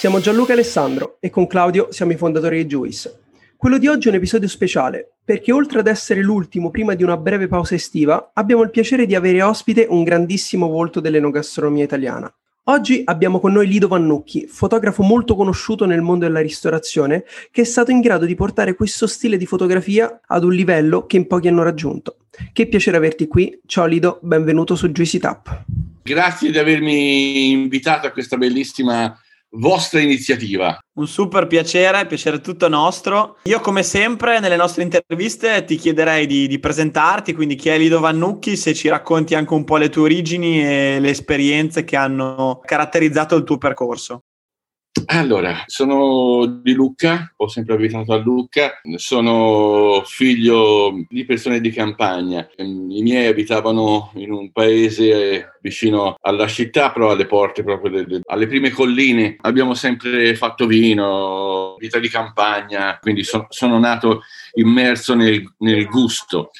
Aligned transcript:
Siamo 0.00 0.18
Gianluca 0.18 0.52
e 0.52 0.54
Alessandro 0.54 1.18
e 1.20 1.28
con 1.28 1.46
Claudio 1.46 1.88
siamo 1.90 2.12
i 2.12 2.16
fondatori 2.16 2.56
di 2.56 2.64
Juice. 2.64 3.20
Quello 3.54 3.76
di 3.76 3.86
oggi 3.86 4.06
è 4.06 4.10
un 4.10 4.16
episodio 4.16 4.48
speciale 4.48 5.16
perché 5.22 5.52
oltre 5.52 5.80
ad 5.80 5.88
essere 5.88 6.22
l'ultimo 6.22 6.70
prima 6.70 6.94
di 6.94 7.02
una 7.02 7.18
breve 7.18 7.48
pausa 7.48 7.74
estiva, 7.74 8.30
abbiamo 8.32 8.62
il 8.62 8.70
piacere 8.70 9.04
di 9.04 9.14
avere 9.14 9.42
ospite 9.42 9.86
un 9.90 10.02
grandissimo 10.02 10.68
volto 10.68 11.00
dell'enogastronomia 11.00 11.84
italiana. 11.84 12.34
Oggi 12.64 13.02
abbiamo 13.04 13.40
con 13.40 13.52
noi 13.52 13.68
Lido 13.68 13.88
Vannucchi, 13.88 14.46
fotografo 14.46 15.02
molto 15.02 15.34
conosciuto 15.34 15.84
nel 15.84 16.00
mondo 16.00 16.24
della 16.24 16.40
ristorazione, 16.40 17.26
che 17.50 17.60
è 17.60 17.64
stato 17.64 17.90
in 17.90 18.00
grado 18.00 18.24
di 18.24 18.34
portare 18.34 18.74
questo 18.74 19.06
stile 19.06 19.36
di 19.36 19.44
fotografia 19.44 20.22
ad 20.26 20.44
un 20.44 20.54
livello 20.54 21.04
che 21.04 21.18
in 21.18 21.26
pochi 21.26 21.48
hanno 21.48 21.62
raggiunto. 21.62 22.20
Che 22.54 22.68
piacere 22.68 22.96
averti 22.96 23.28
qui. 23.28 23.60
Ciao 23.66 23.84
Lido, 23.84 24.18
benvenuto 24.22 24.76
su 24.76 24.88
Juicy 24.88 25.18
Tap. 25.18 25.64
Grazie 26.02 26.50
di 26.50 26.56
avermi 26.56 27.50
invitato 27.50 28.06
a 28.06 28.12
questa 28.12 28.38
bellissima 28.38 29.14
vostra 29.52 30.00
iniziativa. 30.00 30.78
Un 30.94 31.06
super 31.06 31.46
piacere, 31.46 32.06
piacere 32.06 32.40
tutto 32.40 32.68
nostro. 32.68 33.38
Io 33.44 33.60
come 33.60 33.82
sempre 33.82 34.40
nelle 34.40 34.56
nostre 34.56 34.82
interviste 34.82 35.64
ti 35.64 35.76
chiederei 35.76 36.26
di, 36.26 36.46
di, 36.46 36.58
presentarti, 36.58 37.32
quindi 37.32 37.56
chi 37.56 37.68
è 37.68 37.78
Lido 37.78 38.00
Vannucchi, 38.00 38.56
se 38.56 38.74
ci 38.74 38.88
racconti 38.88 39.34
anche 39.34 39.54
un 39.54 39.64
po' 39.64 39.76
le 39.76 39.88
tue 39.88 40.02
origini 40.02 40.62
e 40.62 40.98
le 41.00 41.10
esperienze 41.10 41.84
che 41.84 41.96
hanno 41.96 42.60
caratterizzato 42.64 43.36
il 43.36 43.44
tuo 43.44 43.58
percorso. 43.58 44.22
Allora, 45.12 45.64
sono 45.66 46.46
di 46.46 46.72
Lucca, 46.72 47.32
ho 47.36 47.48
sempre 47.48 47.74
abitato 47.74 48.12
a 48.12 48.16
Lucca, 48.16 48.80
sono 48.94 50.04
figlio 50.04 51.04
di 51.08 51.24
persone 51.24 51.60
di 51.60 51.72
campagna. 51.72 52.48
I 52.56 53.02
miei 53.02 53.26
abitavano 53.26 54.12
in 54.14 54.30
un 54.30 54.52
paese 54.52 55.58
vicino 55.60 56.14
alla 56.20 56.46
città, 56.46 56.92
però 56.92 57.10
alle 57.10 57.26
porte 57.26 57.64
proprio 57.64 57.90
delle, 57.90 58.20
alle 58.24 58.46
prime 58.46 58.70
colline. 58.70 59.34
Abbiamo 59.40 59.74
sempre 59.74 60.36
fatto 60.36 60.68
vino, 60.68 61.74
vita 61.80 61.98
di 61.98 62.08
campagna, 62.08 62.96
quindi 63.00 63.24
so, 63.24 63.46
sono 63.48 63.80
nato 63.80 64.22
immerso 64.54 65.16
nel, 65.16 65.42
nel 65.58 65.86
gusto. 65.86 66.52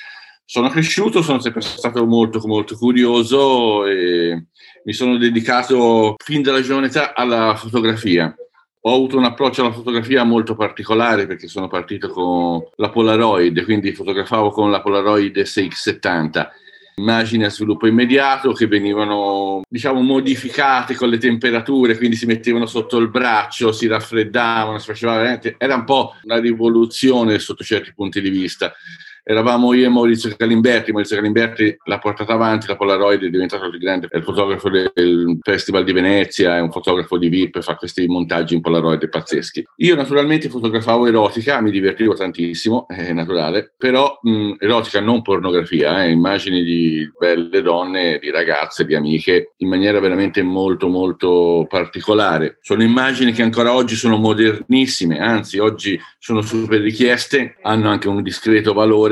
Sono 0.53 0.69
cresciuto, 0.69 1.23
sono 1.23 1.39
sempre 1.39 1.61
stato 1.61 2.05
molto, 2.07 2.41
molto 2.45 2.77
curioso 2.77 3.87
e 3.87 4.47
mi 4.83 4.93
sono 4.93 5.17
dedicato 5.17 6.17
fin 6.19 6.43
dalla 6.43 6.61
giovane 6.61 6.89
età 6.89 7.15
alla 7.15 7.55
fotografia. 7.55 8.35
Ho 8.81 8.93
avuto 8.93 9.17
un 9.17 9.27
approccio 9.27 9.61
alla 9.61 9.73
fotografia 9.73 10.25
molto 10.25 10.57
particolare 10.57 11.29
perché 11.29 11.47
sono 11.47 11.69
partito 11.69 12.09
con 12.09 12.61
la 12.79 12.91
Polaroid, 12.91 13.63
quindi 13.63 13.93
fotografavo 13.93 14.51
con 14.51 14.73
la 14.73 14.81
Polaroid 14.81 15.39
SX70 15.39 16.49
immagini 16.97 17.45
a 17.45 17.51
sviluppo 17.51 17.87
immediato 17.87 18.53
che 18.53 18.67
venivano 18.67 19.63
diciamo 19.69 20.03
modificate 20.03 20.97
con 20.97 21.09
le 21.09 21.17
temperature 21.17 21.97
quindi 21.97 22.17
si 22.17 22.27
mettevano 22.27 22.67
sotto 22.67 22.99
il 22.99 23.09
braccio 23.09 23.73
si 23.73 23.87
raffreddavano 23.87 24.79
si 24.79 24.87
faceva 24.87 25.17
veramente 25.17 25.55
era 25.57 25.77
un 25.77 25.85
po' 25.85 26.17
una 26.25 26.39
rivoluzione 26.39 27.39
sotto 27.39 27.65
certi 27.65 27.95
punti 27.95 28.21
di 28.21 28.29
vista 28.29 28.75
eravamo 29.23 29.73
io 29.75 29.87
e 29.87 29.89
Maurizio 29.89 30.35
Calimberti, 30.37 30.93
Maurizio 30.93 31.17
Calimberti 31.17 31.77
l'ha 31.85 31.99
portata 31.99 32.35
avanti, 32.35 32.67
la 32.67 32.77
Polaroid 32.77 33.25
è 33.25 33.31
diventato 33.31 33.67
il 33.67 33.79
grande 33.79 34.09
il 34.13 34.23
fotografo 34.23 34.69
del 34.69 35.39
Festival 35.41 35.85
di 35.85 35.93
Venezia, 35.93 36.57
è 36.57 36.61
un 36.61 36.71
fotografo 36.71 37.17
di 37.19 37.29
VIP, 37.29 37.61
fa 37.61 37.77
questi 37.77 38.07
montaggi 38.07 38.55
in 38.55 38.61
Polaroid 38.61 39.09
pazzeschi. 39.09 39.65
Io 39.77 39.95
naturalmente 39.95 40.49
fotografavo 40.49 41.07
erotica, 41.07 41.61
mi 41.61 41.71
divertivo 41.71 42.15
tantissimo, 42.15 42.87
è 42.89 43.13
naturale, 43.13 43.73
però 43.77 44.19
mh, 44.23 44.55
erotica 44.59 45.01
non 45.01 45.23
pornografia, 45.23 46.05
eh, 46.05 46.11
immagini 46.11 46.63
di 46.63 47.11
belle 47.19 47.63
donne, 47.63 48.19
di 48.21 48.31
ragazze, 48.31 48.85
di 48.85 48.95
amiche, 48.95 49.55
in 49.59 49.69
maniera 49.69 50.01
veramente 50.01 50.43
molto 50.43 50.89
molto 50.89 51.67
particolare. 51.69 52.59
Sono 52.61 52.83
immagini 52.83 53.33
che 53.33 53.43
ancora 53.43 53.75
oggi 53.75 53.95
sono 53.95 54.17
modernissime, 54.17 55.19
anzi 55.19 55.59
oggi 55.59 55.99
sono 56.19 56.43
super 56.43 56.81
richieste, 56.81 57.57
hanno 57.63 57.89
anche 57.89 58.09
un 58.09 58.23
discreto 58.23 58.73
valore 58.73 59.10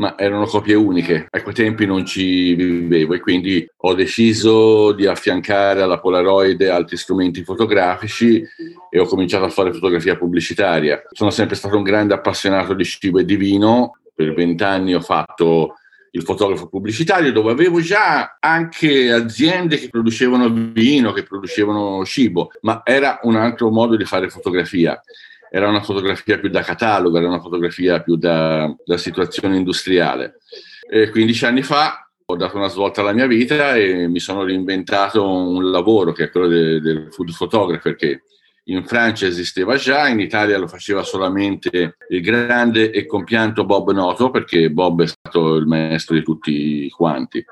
ma 0.00 0.16
erano 0.16 0.46
copie 0.46 0.74
uniche. 0.74 1.26
A 1.30 1.42
quei 1.42 1.54
tempi 1.54 1.86
non 1.86 2.06
ci 2.06 2.54
vivevo 2.54 3.14
e 3.14 3.20
quindi 3.20 3.68
ho 3.76 3.94
deciso 3.94 4.92
di 4.92 5.06
affiancare 5.06 5.82
alla 5.82 6.00
Polaroid 6.00 6.62
altri 6.62 6.96
strumenti 6.96 7.44
fotografici 7.44 8.42
e 8.90 8.98
ho 8.98 9.04
cominciato 9.04 9.44
a 9.44 9.50
fare 9.50 9.72
fotografia 9.72 10.16
pubblicitaria. 10.16 11.02
Sono 11.10 11.30
sempre 11.30 11.56
stato 11.56 11.76
un 11.76 11.82
grande 11.82 12.14
appassionato 12.14 12.72
di 12.74 12.84
cibo 12.84 13.18
e 13.18 13.24
di 13.24 13.36
vino. 13.36 13.98
Per 14.14 14.32
vent'anni 14.32 14.94
ho 14.94 15.00
fatto 15.00 15.74
il 16.12 16.22
fotografo 16.22 16.68
pubblicitario 16.68 17.30
dove 17.30 17.52
avevo 17.52 17.80
già 17.80 18.38
anche 18.40 19.12
aziende 19.12 19.76
che 19.76 19.88
producevano 19.88 20.48
vino, 20.48 21.12
che 21.12 21.22
producevano 21.22 22.04
cibo, 22.04 22.50
ma 22.62 22.82
era 22.84 23.20
un 23.22 23.36
altro 23.36 23.70
modo 23.70 23.96
di 23.96 24.04
fare 24.04 24.28
fotografia 24.28 25.00
era 25.50 25.68
una 25.68 25.82
fotografia 25.82 26.38
più 26.38 26.48
da 26.48 26.62
catalogo, 26.62 27.18
era 27.18 27.26
una 27.26 27.40
fotografia 27.40 28.00
più 28.00 28.16
da, 28.16 28.72
da 28.84 28.96
situazione 28.96 29.56
industriale. 29.56 30.38
E 30.88 31.10
15 31.10 31.44
anni 31.44 31.62
fa 31.62 32.08
ho 32.24 32.36
dato 32.36 32.56
una 32.56 32.68
svolta 32.68 33.00
alla 33.00 33.12
mia 33.12 33.26
vita 33.26 33.74
e 33.74 34.06
mi 34.06 34.20
sono 34.20 34.44
reinventato 34.44 35.28
un 35.28 35.70
lavoro 35.70 36.12
che 36.12 36.24
è 36.24 36.30
quello 36.30 36.46
de, 36.46 36.80
del 36.80 37.08
food 37.10 37.34
photographer 37.36 37.96
che 37.96 38.22
in 38.64 38.84
Francia 38.84 39.26
esisteva 39.26 39.74
già, 39.74 40.06
in 40.06 40.20
Italia 40.20 40.56
lo 40.56 40.68
faceva 40.68 41.02
solamente 41.02 41.96
il 42.08 42.20
grande 42.20 42.92
e 42.92 43.04
compianto 43.06 43.64
Bob 43.64 43.90
Noto 43.90 44.30
perché 44.30 44.70
Bob 44.70 45.02
è 45.02 45.06
stato 45.06 45.56
il 45.56 45.66
maestro 45.66 46.14
di 46.14 46.22
tutti 46.22 46.88
quanti. 46.90 47.44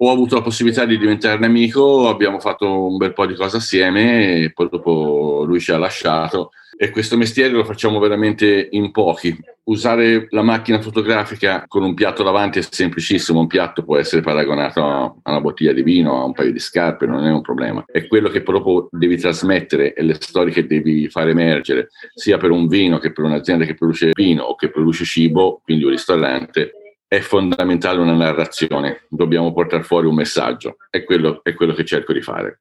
Ho 0.00 0.10
avuto 0.10 0.36
la 0.36 0.42
possibilità 0.42 0.86
di 0.86 0.96
diventarne 0.96 1.44
amico, 1.44 2.08
abbiamo 2.08 2.38
fatto 2.38 2.86
un 2.86 2.96
bel 2.96 3.12
po' 3.12 3.26
di 3.26 3.34
cose 3.34 3.58
assieme 3.58 4.36
e 4.36 4.52
poi 4.52 4.68
dopo 4.70 5.42
lui 5.44 5.60
ci 5.60 5.72
ha 5.72 5.76
lasciato 5.76 6.50
e 6.80 6.90
questo 6.90 7.16
mestiere 7.16 7.52
lo 7.52 7.64
facciamo 7.64 7.98
veramente 7.98 8.68
in 8.70 8.92
pochi. 8.92 9.36
Usare 9.64 10.28
la 10.30 10.42
macchina 10.42 10.80
fotografica 10.80 11.64
con 11.66 11.82
un 11.82 11.92
piatto 11.92 12.22
davanti 12.22 12.60
è 12.60 12.62
semplicissimo, 12.62 13.40
un 13.40 13.48
piatto 13.48 13.82
può 13.82 13.96
essere 13.96 14.22
paragonato 14.22 14.80
a 14.80 15.12
una 15.24 15.40
bottiglia 15.40 15.72
di 15.72 15.82
vino, 15.82 16.20
a 16.20 16.24
un 16.24 16.32
paio 16.32 16.52
di 16.52 16.60
scarpe, 16.60 17.04
non 17.06 17.26
è 17.26 17.30
un 17.32 17.42
problema. 17.42 17.84
È 17.84 18.06
quello 18.06 18.28
che 18.28 18.42
proprio 18.42 18.86
devi 18.92 19.16
trasmettere 19.16 19.92
e 19.92 20.02
le 20.04 20.14
storie 20.14 20.52
che 20.52 20.66
devi 20.66 21.08
far 21.08 21.28
emergere, 21.28 21.88
sia 22.14 22.38
per 22.38 22.52
un 22.52 22.68
vino 22.68 22.98
che 22.98 23.10
per 23.10 23.24
un'azienda 23.24 23.64
che 23.64 23.74
produce 23.74 24.12
vino 24.14 24.44
o 24.44 24.54
che 24.54 24.70
produce 24.70 25.04
cibo, 25.04 25.60
quindi 25.64 25.82
un 25.82 25.90
ristorante, 25.90 26.70
è 27.08 27.18
fondamentale 27.18 27.98
una 27.98 28.14
narrazione, 28.14 29.06
dobbiamo 29.08 29.52
portare 29.52 29.82
fuori 29.82 30.06
un 30.06 30.14
messaggio, 30.14 30.76
è 30.90 31.02
quello, 31.02 31.40
è 31.42 31.54
quello 31.54 31.74
che 31.74 31.84
cerco 31.84 32.12
di 32.12 32.22
fare 32.22 32.60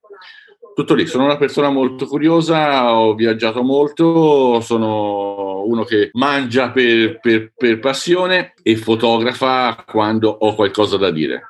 tutto 0.77 0.94
lì, 0.94 1.07
sono 1.07 1.24
una 1.24 1.38
persona 1.38 1.71
molto 1.71 2.06
curiosa, 2.06 2.94
ho 2.94 3.15
viaggiato 3.15 3.63
molto, 3.63 4.62
sono 4.62 5.63
uno 5.63 5.83
che 5.83 6.12
mangia 6.13 6.69
per, 6.69 7.19
per, 7.19 7.51
per 7.57 7.79
passione 7.79 8.53
e 8.62 8.75
fotografa 8.75 9.83
quando 9.88 10.29
ho 10.29 10.53
qualcosa 10.53 10.97
da 10.97 11.09
dire, 11.09 11.41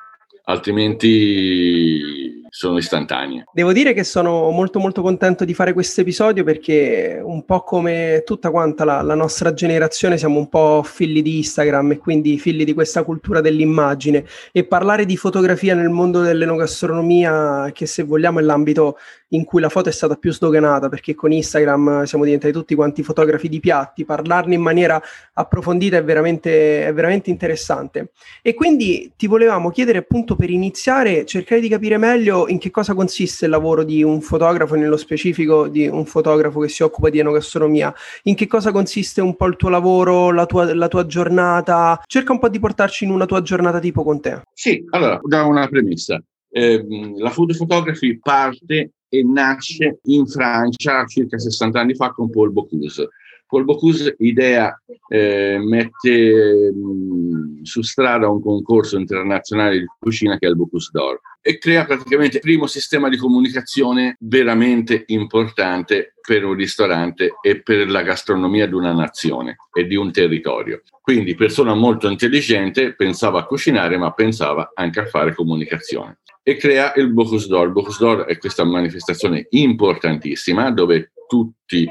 altrimenti 0.46 2.42
sono 2.58 2.80
istantanee. 2.80 3.44
Devo 3.54 3.72
dire 3.72 3.94
che 3.94 4.04
sono 4.04 4.50
molto 4.50 4.80
molto 4.80 5.04
contento 5.04 5.46
di 5.46 5.54
fare 5.54 5.74
questo 5.74 6.02
episodio 6.02 6.44
perché 6.44 7.22
un 7.24 7.46
po' 7.46 7.62
come 7.62 8.24
tutta 8.26 8.50
quanta 8.50 8.84
la, 8.84 9.04
la, 9.04 9.14
nostra 9.14 9.54
generazione 9.54 10.18
siamo 10.18 10.40
un 10.40 10.50
po' 10.50 10.82
figli 10.84 11.22
di 11.22 11.38
Instagram 11.38 11.92
e 11.92 11.98
quindi 12.00 12.40
figli 12.40 12.64
di 12.64 12.74
questa 12.74 13.04
cultura 13.04 13.42
dell'immagine 13.42 14.26
e 14.52 14.64
parlare 14.64 15.06
di 15.06 15.16
fotografia 15.18 15.76
nel 15.76 15.90
mondo 15.90 16.22
dell'enogastronomia 16.22 17.70
che 17.72 17.86
se 17.86 18.02
vogliamo 18.02 18.40
è 18.40 18.42
l'ambito 18.42 18.98
in 19.30 19.44
cui 19.44 19.60
la 19.60 19.70
foto 19.70 19.90
è 19.90 19.92
stata 19.92 20.16
più 20.16 20.32
sdoganata 20.32 20.90
perché 20.90 21.16
con 21.16 21.32
Instagram 21.32 22.04
siamo 22.04 22.24
diventati 22.24 22.54
tutti 22.54 22.76
quanti 22.76 23.04
fotografi 23.04 23.50
di 23.50 23.60
piatti, 23.60 24.06
parlarne 24.06 24.56
in 24.56 24.62
maniera 24.62 25.02
approfondita 25.34 25.98
è 25.98 26.04
veramente, 26.04 26.86
è 26.86 26.94
veramente 26.94 27.30
interessante. 27.30 28.12
E 28.42 28.54
quindi 28.54 29.12
ti 29.18 29.28
volevamo 29.28 29.70
chiedere 29.70 30.00
appunto 30.00 30.36
per 30.36 30.50
iniziare, 30.50 31.26
cercare 31.26 31.60
di 31.60 31.68
capire 31.68 31.98
meglio 31.98 32.47
in 32.48 32.58
che 32.60 32.72
cosa 32.72 32.94
consiste 32.94 33.46
il 33.46 33.52
lavoro 33.52 33.84
di 33.84 34.04
un 34.04 34.22
fotografo, 34.22 34.76
nello 34.76 34.98
specifico 34.98 35.68
di 35.68 35.88
un 35.88 36.06
fotografo 36.06 36.60
che 36.60 36.70
si 36.70 36.84
occupa 36.84 37.10
di 37.10 37.20
enogastronomia, 37.20 37.94
in 38.24 38.36
che 38.36 38.48
cosa 38.48 38.72
consiste 38.72 39.22
un 39.22 39.36
po' 39.36 39.48
il 39.48 39.56
tuo 39.56 39.70
lavoro, 39.70 40.32
la 40.32 40.46
tua, 40.46 40.74
la 40.74 40.88
tua 40.88 41.06
giornata, 41.06 42.02
cerca 42.06 42.32
un 42.32 42.40
po' 42.40 42.50
di 42.50 42.60
portarci 42.60 43.06
in 43.06 43.12
una 43.12 43.26
tua 43.26 43.42
giornata 43.42 43.80
tipo 43.80 44.04
con 44.04 44.20
te. 44.22 44.42
Sì, 44.54 44.84
allora, 44.90 45.20
da 45.24 45.46
una 45.46 45.68
premessa. 45.68 46.22
Eh, 46.50 46.86
la 47.18 47.30
food 47.30 47.56
photography 47.56 48.18
parte 48.20 48.92
e 49.10 49.24
nasce 49.24 50.00
in 50.04 50.26
Francia 50.26 51.06
circa 51.06 51.38
60 51.38 51.80
anni 51.80 51.96
fa 51.96 52.12
con 52.12 52.30
Paul 52.30 52.52
Bocuse. 52.52 53.10
Paul 53.48 53.64
Bocuse 53.64 54.16
idea, 54.20 54.80
eh, 55.08 55.58
mette 55.58 56.72
mh, 56.72 57.62
su 57.64 57.82
strada 57.82 58.30
un 58.30 58.42
concorso 58.42 58.98
internazionale 58.98 59.80
di 59.80 59.86
cucina 59.98 60.38
che 60.38 60.48
è 60.48 60.50
il 60.50 60.58
Bocuse 60.58 60.90
d'Or 60.92 61.20
e 61.42 61.58
crea 61.58 61.86
praticamente 61.86 62.38
il 62.38 62.42
primo 62.42 62.68
sistema 62.68 63.08
di 63.08 63.16
comunicazione 63.16 64.18
veramente 64.20 65.06
importante 65.08 66.16
per 66.22 66.44
un 66.44 66.56
ristorante 66.56 67.36
e 67.42 67.62
per 67.62 67.90
la 67.90 68.02
gastronomia 68.02 68.68
di 68.68 68.74
una 68.74 68.92
nazione 68.92 69.56
e 69.72 69.86
di 69.86 69.96
un 69.96 70.12
territorio. 70.12 70.82
Quindi 71.02 71.36
persona 71.36 71.74
molto 71.74 72.10
intelligente, 72.10 72.96
pensava 72.96 73.40
a 73.40 73.46
cucinare 73.46 73.98
ma 73.98 74.12
pensava 74.12 74.72
anche 74.74 75.00
a 75.00 75.06
fare 75.06 75.34
comunicazione 75.34 76.20
e 76.44 76.56
crea 76.58 76.94
il 76.96 77.14
Bocuse 77.14 77.48
d'Or. 77.48 77.68
Il 77.68 77.74
Bocuse 77.74 77.98
d'Or 78.00 78.26
è 78.26 78.38
questa 78.38 78.66
manifestazione 78.66 79.48
importantissima 79.52 80.70
dove 80.72 81.12
tutte 81.28 81.90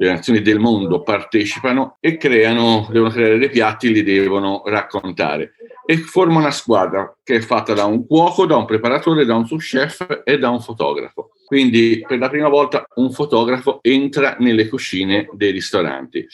le 0.00 0.08
nazioni 0.08 0.40
del 0.42 0.60
mondo 0.60 1.02
partecipano 1.02 1.96
e 2.00 2.16
creano, 2.16 2.86
devono 2.90 3.10
creare 3.10 3.38
dei 3.38 3.50
piatti, 3.50 3.92
li 3.92 4.02
devono 4.02 4.62
raccontare 4.64 5.54
e 5.84 5.96
forma 5.96 6.38
una 6.38 6.50
squadra 6.50 7.16
che 7.24 7.36
è 7.36 7.40
fatta 7.40 7.72
da 7.72 7.84
un 7.84 8.06
cuoco, 8.06 8.46
da 8.46 8.56
un 8.56 8.64
preparatore, 8.64 9.24
da 9.24 9.34
un 9.34 9.46
sous 9.46 9.64
chef 9.64 10.20
e 10.22 10.38
da 10.38 10.50
un 10.50 10.60
fotografo. 10.60 11.30
Quindi 11.46 12.04
per 12.06 12.18
la 12.18 12.28
prima 12.28 12.48
volta 12.48 12.86
un 12.96 13.10
fotografo 13.10 13.80
entra 13.82 14.36
nelle 14.38 14.68
cucine 14.68 15.28
dei 15.32 15.50
ristoranti 15.50 16.26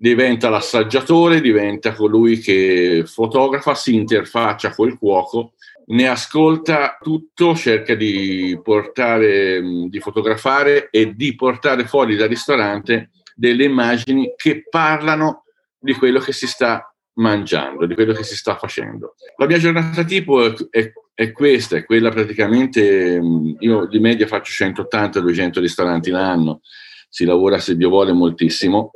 diventa 0.00 0.48
l'assaggiatore, 0.48 1.40
diventa 1.40 1.92
colui 1.92 2.38
che 2.38 3.02
fotografa, 3.04 3.74
si 3.74 3.96
interfaccia 3.96 4.72
col 4.72 4.96
cuoco 4.96 5.54
ne 5.90 6.08
ascolta 6.08 6.98
tutto, 7.00 7.54
cerca 7.54 7.94
di 7.94 8.58
portare, 8.62 9.60
di 9.88 10.00
fotografare 10.00 10.88
e 10.90 11.14
di 11.14 11.34
portare 11.34 11.86
fuori 11.86 12.16
dal 12.16 12.28
ristorante 12.28 13.10
delle 13.34 13.64
immagini 13.64 14.32
che 14.36 14.64
parlano 14.68 15.44
di 15.78 15.94
quello 15.94 16.18
che 16.18 16.32
si 16.32 16.46
sta 16.46 16.92
mangiando, 17.14 17.86
di 17.86 17.94
quello 17.94 18.12
che 18.12 18.24
si 18.24 18.36
sta 18.36 18.56
facendo. 18.56 19.14
La 19.36 19.46
mia 19.46 19.58
giornata 19.58 20.04
tipo 20.04 20.44
è, 20.44 20.54
è, 20.70 20.92
è 21.14 21.32
questa, 21.32 21.76
è 21.76 21.84
quella 21.84 22.10
praticamente, 22.10 23.20
io 23.58 23.86
di 23.86 23.98
media 23.98 24.26
faccio 24.26 24.64
180-200 24.64 25.60
ristoranti 25.60 26.10
l'anno, 26.10 26.60
si 27.08 27.24
lavora 27.24 27.58
se 27.58 27.76
Dio 27.76 27.88
vuole 27.88 28.12
moltissimo, 28.12 28.90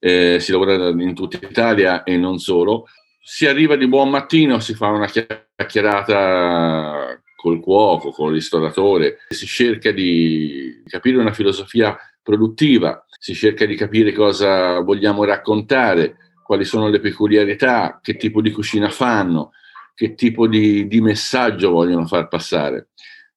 eh, 0.00 0.38
si 0.40 0.50
lavora 0.50 0.88
in 0.88 1.14
tutta 1.14 1.38
Italia 1.40 2.02
e 2.02 2.16
non 2.16 2.38
solo, 2.38 2.86
si 3.26 3.46
arriva 3.46 3.74
di 3.74 3.88
buon 3.88 4.10
mattino, 4.10 4.60
si 4.60 4.74
fa 4.74 4.88
una 4.88 5.06
chiacchierata 5.06 7.18
col 7.34 7.58
cuoco, 7.58 8.10
col 8.10 8.34
ristoratore, 8.34 9.20
si 9.30 9.46
cerca 9.46 9.92
di 9.92 10.82
capire 10.86 11.16
una 11.16 11.32
filosofia 11.32 11.96
produttiva, 12.22 13.02
si 13.18 13.34
cerca 13.34 13.64
di 13.64 13.76
capire 13.76 14.12
cosa 14.12 14.80
vogliamo 14.80 15.24
raccontare, 15.24 16.16
quali 16.42 16.66
sono 16.66 16.88
le 16.88 17.00
peculiarità, 17.00 17.98
che 18.02 18.16
tipo 18.16 18.42
di 18.42 18.50
cucina 18.50 18.90
fanno, 18.90 19.52
che 19.94 20.14
tipo 20.14 20.46
di, 20.46 20.86
di 20.86 21.00
messaggio 21.00 21.70
vogliono 21.70 22.06
far 22.06 22.28
passare. 22.28 22.88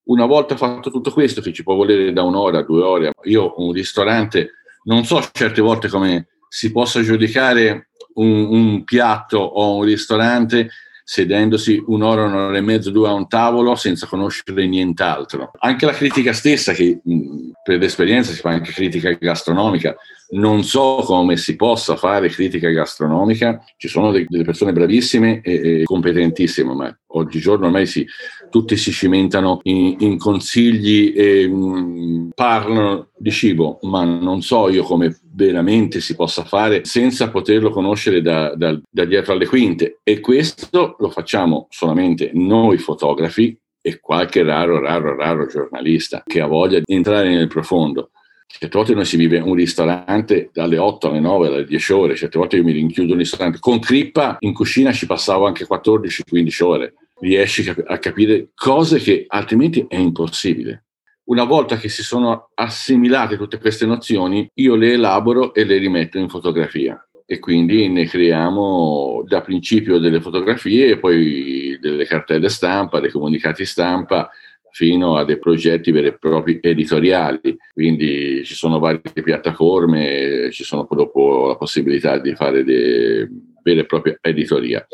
Una 0.04 0.26
volta 0.26 0.58
fatto 0.58 0.92
tutto 0.92 1.12
questo, 1.12 1.40
che 1.40 1.54
ci 1.54 1.64
può 1.64 1.76
volere 1.76 2.12
da 2.12 2.24
un'ora, 2.24 2.62
due 2.62 2.84
ore, 2.84 3.14
io 3.24 3.54
un 3.58 3.72
ristorante 3.72 4.52
non 4.84 5.06
so 5.06 5.22
certe 5.32 5.62
volte 5.62 5.88
come 5.88 6.28
si 6.50 6.72
possa 6.72 7.02
giudicare 7.02 7.88
un, 8.18 8.48
un 8.50 8.84
piatto 8.84 9.40
o 9.40 9.78
un 9.78 9.84
ristorante 9.84 10.70
sedendosi 11.10 11.82
un'ora, 11.88 12.26
un'ora 12.26 12.58
e 12.58 12.62
mezzo, 12.62 12.92
due 12.92 13.08
a 13.08 13.14
un 13.14 13.30
tavolo 13.30 13.76
senza 13.76 14.08
conoscere 14.08 14.68
nient'altro. 14.68 15.52
Anche 15.60 15.86
la 15.86 15.94
critica 15.94 16.34
stessa, 16.34 16.74
che 16.74 17.00
mh, 17.02 17.52
per 17.64 17.80
l'esperienza 17.80 18.34
si 18.34 18.42
fa 18.42 18.50
anche 18.50 18.74
critica 18.74 19.12
gastronomica, 19.12 19.96
non 20.32 20.66
so 20.66 21.02
come 21.06 21.38
si 21.38 21.56
possa 21.56 21.96
fare 21.96 22.28
critica 22.28 22.68
gastronomica, 22.72 23.64
ci 23.78 23.88
sono 23.88 24.12
de- 24.12 24.26
delle 24.28 24.44
persone 24.44 24.74
bravissime 24.74 25.40
e, 25.40 25.84
competentissime, 25.86 26.74
ma 26.74 27.00
oggigiorno 27.08 27.68
ormai 27.68 27.86
si, 27.86 28.06
tutti 28.50 28.76
si 28.76 28.92
cimentano 28.92 29.62
in, 29.64 29.96
in 30.00 30.18
consigli 30.18 31.14
e 31.16 31.48
mh, 31.48 32.32
parlano 32.36 33.12
di 33.18 33.32
cibo, 33.32 33.80
ma 33.84 34.04
non 34.04 34.42
so 34.42 34.68
io 34.68 34.84
come 34.84 35.18
veramente 35.38 36.02
si 36.02 36.16
possa 36.16 36.44
fare 36.44 36.84
senza 36.84 37.30
poterlo 37.30 37.70
conoscere 37.70 38.22
da, 38.24 38.56
da, 38.56 38.78
da 38.90 39.06
dietro 39.06 39.34
alle 39.34 39.46
quinte. 39.46 40.00
E 40.04 40.20
questo 40.20 40.96
lo 40.98 41.10
facciamo 41.12 41.68
solamente 41.70 42.32
noi 42.34 42.80
fotografi 42.80 43.56
e 43.80 44.00
qualche 44.00 44.42
raro, 44.42 44.80
raro, 44.80 45.16
raro 45.16 45.46
giornalista 45.46 46.24
che 46.26 46.42
ha 46.42 46.48
voglia 46.48 46.80
di 46.80 46.94
entrare 46.94 47.30
nel 47.30 47.48
profondo. 47.48 48.10
Certe 48.48 48.76
volte 48.76 48.96
noi 48.96 49.06
si 49.06 49.18
vive 49.18 49.40
un 49.40 49.54
ristorante 49.54 50.50
dalle 50.52 50.78
8 50.78 51.10
alle 51.10 51.20
9, 51.20 51.48
alle 51.48 51.66
10 51.66 51.94
ore, 51.94 52.16
certe 52.16 52.40
volte 52.40 52.56
io 52.56 52.64
mi 52.64 52.72
rinchiudo 52.72 53.12
un 53.12 53.20
ristorante. 53.20 53.60
Con 53.60 53.80
Crippa 53.80 54.38
in 54.40 54.54
cucina 54.54 54.92
ci 54.92 55.06
passavo 55.06 55.46
anche 55.46 55.68
14-15 55.68 56.64
ore. 56.64 56.94
Riesci 57.20 57.70
a 57.70 57.98
capire 57.98 58.50
cose 58.56 59.00
che 59.00 59.26
altrimenti 59.28 59.86
è 59.88 59.98
impossibile. 59.98 60.87
Una 61.28 61.44
volta 61.44 61.76
che 61.76 61.90
si 61.90 62.04
sono 62.04 62.52
assimilate 62.54 63.36
tutte 63.36 63.60
queste 63.60 63.86
nozioni, 63.86 64.50
io 64.56 64.76
le 64.76 64.94
elaboro 64.94 65.54
e 65.54 65.66
le 65.66 65.78
rimetto 65.78 66.18
in 66.18 66.30
fotografia 66.30 67.02
e 67.26 67.40
quindi 67.40 67.90
ne 67.90 68.06
creiamo 68.06 69.24
da 69.28 69.42
principio 69.42 69.98
delle 70.00 70.22
fotografie 70.22 70.98
poi 70.98 71.78
delle 71.82 72.06
cartelle 72.06 72.48
stampa, 72.48 73.02
dei 73.02 73.12
comunicati 73.12 73.66
stampa 73.66 74.30
fino 74.72 75.18
a 75.18 75.26
dei 75.26 75.38
progetti 75.38 75.92
veri 75.92 76.08
e 76.08 76.18
propri 76.18 76.60
editoriali. 76.62 77.58
Quindi 77.74 78.46
ci 78.46 78.56
sono 78.56 78.80
varie 78.80 79.02
piattaforme, 79.02 80.50
ci 80.52 80.64
sono 80.64 80.88
dopo 80.90 81.48
la 81.48 81.58
possibilità 81.58 82.20
di 82.20 82.36
fare 82.36 82.64
delle 82.64 83.30
vere 83.64 83.82
e 83.82 83.86
proprie 83.86 84.18
editoria. 84.22 84.88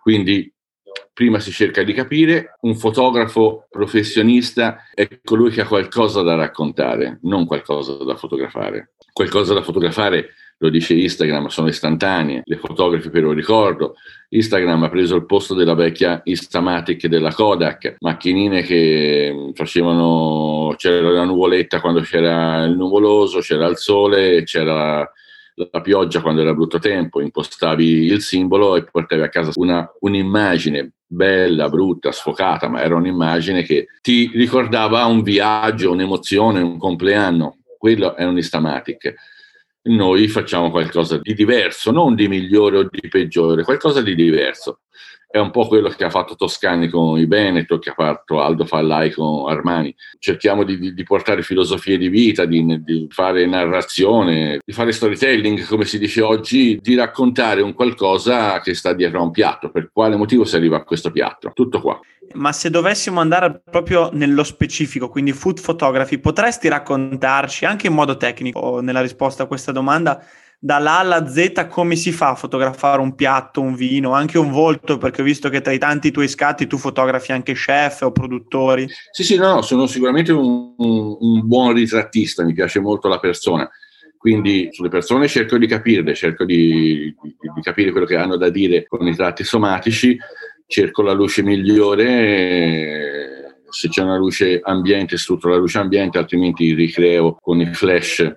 Quindi 0.00 0.50
prima 1.16 1.40
si 1.40 1.50
cerca 1.50 1.82
di 1.82 1.94
capire, 1.94 2.58
un 2.60 2.74
fotografo 2.76 3.68
professionista 3.70 4.82
è 4.92 5.08
colui 5.24 5.50
che 5.50 5.62
ha 5.62 5.66
qualcosa 5.66 6.20
da 6.20 6.34
raccontare, 6.34 7.20
non 7.22 7.46
qualcosa 7.46 7.94
da 8.04 8.16
fotografare. 8.16 8.90
Qualcosa 9.14 9.54
da 9.54 9.62
fotografare 9.62 10.34
lo 10.58 10.68
dice 10.68 10.92
Instagram, 10.92 11.46
sono 11.46 11.68
istantanee, 11.68 12.42
le 12.44 12.56
fotografi 12.56 13.08
per 13.08 13.24
un 13.24 13.32
ricordo. 13.32 13.94
Instagram 14.28 14.82
ha 14.82 14.90
preso 14.90 15.16
il 15.16 15.24
posto 15.24 15.54
della 15.54 15.72
vecchia 15.72 16.20
Instamatic 16.22 17.06
della 17.06 17.32
Kodak, 17.32 17.96
macchinine 18.00 18.60
che 18.60 19.52
facevano, 19.54 20.74
c'era 20.76 21.08
la 21.08 21.24
nuvoletta 21.24 21.80
quando 21.80 22.00
c'era 22.00 22.62
il 22.64 22.76
nuvoloso, 22.76 23.38
c'era 23.38 23.66
il 23.68 23.78
sole, 23.78 24.42
c'era 24.42 25.10
la 25.56 25.80
pioggia 25.80 26.20
quando 26.20 26.42
era 26.42 26.52
brutto 26.52 26.78
tempo, 26.78 27.20
impostavi 27.20 28.04
il 28.06 28.20
simbolo 28.20 28.76
e 28.76 28.84
portavi 28.84 29.22
a 29.22 29.28
casa 29.28 29.52
una, 29.54 29.90
un'immagine 30.00 30.92
bella, 31.06 31.68
brutta, 31.68 32.12
sfocata, 32.12 32.68
ma 32.68 32.82
era 32.82 32.96
un'immagine 32.96 33.62
che 33.62 33.86
ti 34.02 34.30
ricordava 34.34 35.04
un 35.06 35.22
viaggio, 35.22 35.92
un'emozione, 35.92 36.60
un 36.60 36.78
compleanno. 36.78 37.58
Quello 37.78 38.16
è 38.16 38.24
un 38.24 38.36
Instamatic. 38.36 39.14
Noi 39.82 40.28
facciamo 40.28 40.70
qualcosa 40.70 41.18
di 41.18 41.32
diverso, 41.32 41.90
non 41.90 42.14
di 42.14 42.28
migliore 42.28 42.78
o 42.78 42.88
di 42.90 43.08
peggiore, 43.08 43.62
qualcosa 43.62 44.02
di 44.02 44.14
diverso 44.14 44.80
è 45.28 45.38
un 45.38 45.50
po' 45.50 45.66
quello 45.66 45.88
che 45.88 46.04
ha 46.04 46.10
fatto 46.10 46.36
Toscani 46.36 46.88
con 46.88 47.18
i 47.18 47.26
Benetton, 47.26 47.78
che 47.78 47.90
ha 47.90 47.94
fatto 47.94 48.40
Aldo 48.40 48.64
Fallai 48.64 49.10
con 49.10 49.50
Armani. 49.50 49.94
Cerchiamo 50.18 50.62
di, 50.62 50.94
di 50.94 51.02
portare 51.02 51.42
filosofie 51.42 51.98
di 51.98 52.08
vita, 52.08 52.44
di, 52.44 52.64
di, 52.82 53.06
fare 53.10 53.44
narrazione, 53.46 54.60
di 54.64 54.72
fare 54.72 54.92
storytelling, 54.92 55.66
come 55.66 55.84
si 55.84 55.98
dice 55.98 56.22
oggi, 56.22 56.78
di 56.80 56.94
raccontare 56.94 57.60
un 57.60 57.74
qualcosa 57.74 58.60
che 58.60 58.74
sta 58.74 58.92
dietro 58.92 59.18
a 59.18 59.22
un 59.22 59.30
piatto. 59.32 59.70
Per 59.70 59.90
quale 59.92 60.16
motivo 60.16 60.44
si 60.44 60.56
arriva 60.56 60.76
a 60.76 60.84
questo 60.84 61.10
piatto? 61.10 61.50
Tutto 61.52 61.80
qua. 61.80 62.00
Ma 62.34 62.52
se 62.52 62.70
dovessimo 62.70 63.20
andare 63.20 63.60
proprio 63.62 64.10
nello 64.12 64.42
specifico, 64.42 65.08
quindi 65.08 65.32
food 65.32 65.60
photography, 65.60 66.18
potresti 66.18 66.68
raccontarci 66.68 67.64
anche 67.64 67.86
in 67.88 67.94
modo 67.94 68.16
tecnico 68.16 68.80
nella 68.80 69.00
risposta 69.00 69.44
a 69.44 69.46
questa 69.46 69.72
domanda 69.72 70.24
dall'A 70.66 70.98
alla 70.98 71.28
Z 71.28 71.68
come 71.68 71.94
si 71.94 72.10
fa 72.10 72.30
a 72.30 72.34
fotografare 72.34 73.00
un 73.00 73.14
piatto, 73.14 73.60
un 73.60 73.76
vino, 73.76 74.14
anche 74.14 74.36
un 74.36 74.50
volto, 74.50 74.98
perché 74.98 75.20
ho 75.20 75.24
visto 75.24 75.48
che 75.48 75.60
tra 75.60 75.72
i 75.72 75.78
tanti 75.78 76.10
tuoi 76.10 76.26
scatti 76.26 76.66
tu 76.66 76.76
fotografi 76.76 77.30
anche 77.30 77.52
chef 77.52 78.02
o 78.02 78.10
produttori. 78.10 78.88
Sì, 79.12 79.22
sì, 79.22 79.36
no, 79.36 79.54
no 79.54 79.62
sono 79.62 79.86
sicuramente 79.86 80.32
un, 80.32 80.74
un, 80.76 81.16
un 81.20 81.46
buon 81.46 81.72
ritrattista, 81.72 82.42
mi 82.42 82.52
piace 82.52 82.80
molto 82.80 83.06
la 83.06 83.20
persona. 83.20 83.70
Quindi 84.18 84.70
sulle 84.72 84.88
persone 84.88 85.28
cerco 85.28 85.56
di 85.56 85.68
capirle, 85.68 86.14
cerco 86.14 86.44
di, 86.44 87.14
di, 87.22 87.36
di 87.54 87.60
capire 87.62 87.92
quello 87.92 88.06
che 88.06 88.16
hanno 88.16 88.36
da 88.36 88.48
dire 88.48 88.88
con 88.88 89.06
i 89.06 89.14
tratti 89.14 89.44
somatici, 89.44 90.18
cerco 90.66 91.02
la 91.02 91.12
luce 91.12 91.44
migliore, 91.44 93.60
se 93.70 93.88
c'è 93.88 94.02
una 94.02 94.16
luce 94.16 94.58
ambiente, 94.60 95.16
sfrutto 95.16 95.48
la 95.48 95.58
luce 95.58 95.78
ambiente, 95.78 96.18
altrimenti 96.18 96.74
ricreo 96.74 97.38
con 97.40 97.60
i 97.60 97.72
flash 97.72 98.34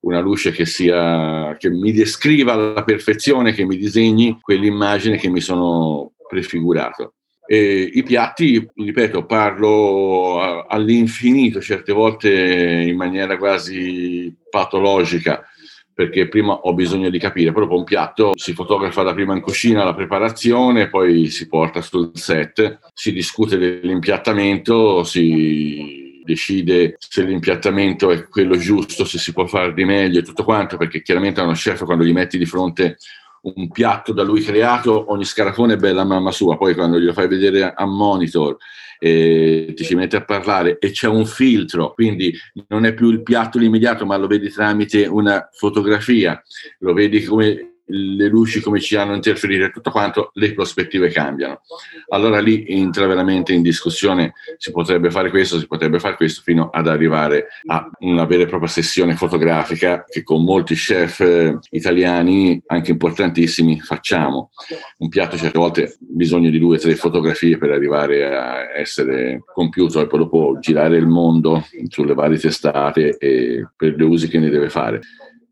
una 0.00 0.20
luce 0.20 0.50
che, 0.50 0.64
sia, 0.64 1.56
che 1.58 1.70
mi 1.70 1.92
descriva 1.92 2.52
alla 2.52 2.84
perfezione, 2.84 3.52
che 3.52 3.64
mi 3.64 3.76
disegni 3.76 4.38
quell'immagine 4.40 5.16
che 5.16 5.28
mi 5.28 5.40
sono 5.40 6.12
prefigurato. 6.28 7.14
E 7.46 7.90
I 7.94 8.02
piatti, 8.04 8.64
ripeto, 8.74 9.26
parlo 9.26 10.64
all'infinito, 10.66 11.60
certe 11.60 11.92
volte 11.92 12.30
in 12.30 12.96
maniera 12.96 13.36
quasi 13.36 14.32
patologica, 14.48 15.44
perché 15.92 16.28
prima 16.28 16.54
ho 16.54 16.72
bisogno 16.72 17.10
di 17.10 17.18
capire. 17.18 17.52
Proprio 17.52 17.76
un 17.76 17.84
piatto 17.84 18.30
si 18.36 18.54
fotografa 18.54 19.02
da 19.02 19.12
prima 19.12 19.34
in 19.34 19.40
cucina 19.40 19.82
la 19.82 19.94
preparazione, 19.94 20.88
poi 20.88 21.26
si 21.26 21.48
porta 21.48 21.82
sul 21.82 22.12
set, 22.14 22.78
si 22.94 23.12
discute 23.12 23.58
dell'impiattamento, 23.58 25.02
si 25.02 25.99
decide 26.30 26.96
se 26.98 27.24
l'impiattamento 27.24 28.10
è 28.10 28.28
quello 28.28 28.56
giusto, 28.56 29.04
se 29.04 29.18
si 29.18 29.32
può 29.32 29.46
fare 29.46 29.74
di 29.74 29.84
meglio 29.84 30.20
e 30.20 30.22
tutto 30.22 30.44
quanto, 30.44 30.76
perché 30.76 31.02
chiaramente 31.02 31.40
a 31.40 31.44
uno 31.44 31.52
chef 31.52 31.84
quando 31.84 32.04
gli 32.04 32.12
metti 32.12 32.38
di 32.38 32.46
fronte 32.46 32.96
un 33.42 33.70
piatto 33.70 34.12
da 34.12 34.22
lui 34.22 34.42
creato, 34.42 35.10
ogni 35.12 35.24
scarafone 35.24 35.74
è 35.74 35.76
bella 35.76 36.04
mamma 36.04 36.30
sua, 36.30 36.56
poi 36.56 36.74
quando 36.74 36.98
glielo 36.98 37.12
fai 37.12 37.26
vedere 37.26 37.72
a 37.74 37.86
monitor 37.86 38.56
e 38.98 39.72
ti 39.74 39.82
ci 39.82 39.94
metti 39.94 40.14
a 40.14 40.24
parlare 40.24 40.78
e 40.78 40.90
c'è 40.90 41.08
un 41.08 41.24
filtro, 41.24 41.92
quindi 41.94 42.34
non 42.68 42.84
è 42.84 42.92
più 42.92 43.10
il 43.10 43.22
piatto 43.22 43.58
immediato, 43.58 44.04
ma 44.04 44.16
lo 44.16 44.26
vedi 44.26 44.50
tramite 44.50 45.06
una 45.06 45.48
fotografia, 45.52 46.40
lo 46.80 46.92
vedi 46.92 47.24
come 47.24 47.76
le 47.90 48.28
luci 48.28 48.60
come 48.60 48.80
ci 48.80 48.96
hanno 48.96 49.14
interferito 49.14 49.64
e 49.64 49.70
tutto 49.70 49.90
quanto, 49.90 50.30
le 50.34 50.52
prospettive 50.54 51.10
cambiano. 51.10 51.60
Allora 52.08 52.40
lì 52.40 52.64
entra 52.66 53.06
veramente 53.06 53.52
in 53.52 53.62
discussione, 53.62 54.34
si 54.56 54.70
potrebbe 54.70 55.10
fare 55.10 55.30
questo, 55.30 55.58
si 55.58 55.66
potrebbe 55.66 55.98
fare 55.98 56.16
questo, 56.16 56.42
fino 56.42 56.70
ad 56.70 56.86
arrivare 56.86 57.48
a 57.66 57.88
una 58.00 58.24
vera 58.24 58.44
e 58.44 58.46
propria 58.46 58.68
sessione 58.68 59.14
fotografica 59.14 60.04
che 60.06 60.22
con 60.22 60.44
molti 60.44 60.74
chef 60.74 61.20
eh, 61.20 61.58
italiani, 61.70 62.62
anche 62.66 62.92
importantissimi, 62.92 63.80
facciamo. 63.80 64.50
Un 64.98 65.08
piatto 65.08 65.36
certe 65.36 65.58
volte 65.58 65.84
ha 65.84 65.90
bisogno 65.98 66.50
di 66.50 66.58
due 66.58 66.76
o 66.76 66.80
tre 66.80 66.94
fotografie 66.94 67.58
per 67.58 67.70
arrivare 67.70 68.36
a 68.36 68.78
essere 68.78 69.42
compiuto 69.52 70.00
e 70.00 70.06
poi 70.06 70.18
dopo 70.20 70.58
girare 70.60 70.96
il 70.96 71.06
mondo 71.06 71.66
sulle 71.88 72.14
varie 72.14 72.38
testate 72.38 73.16
e 73.18 73.66
per 73.76 73.94
le 73.96 74.04
usi 74.04 74.28
che 74.28 74.38
ne 74.38 74.50
deve 74.50 74.68
fare. 74.68 75.00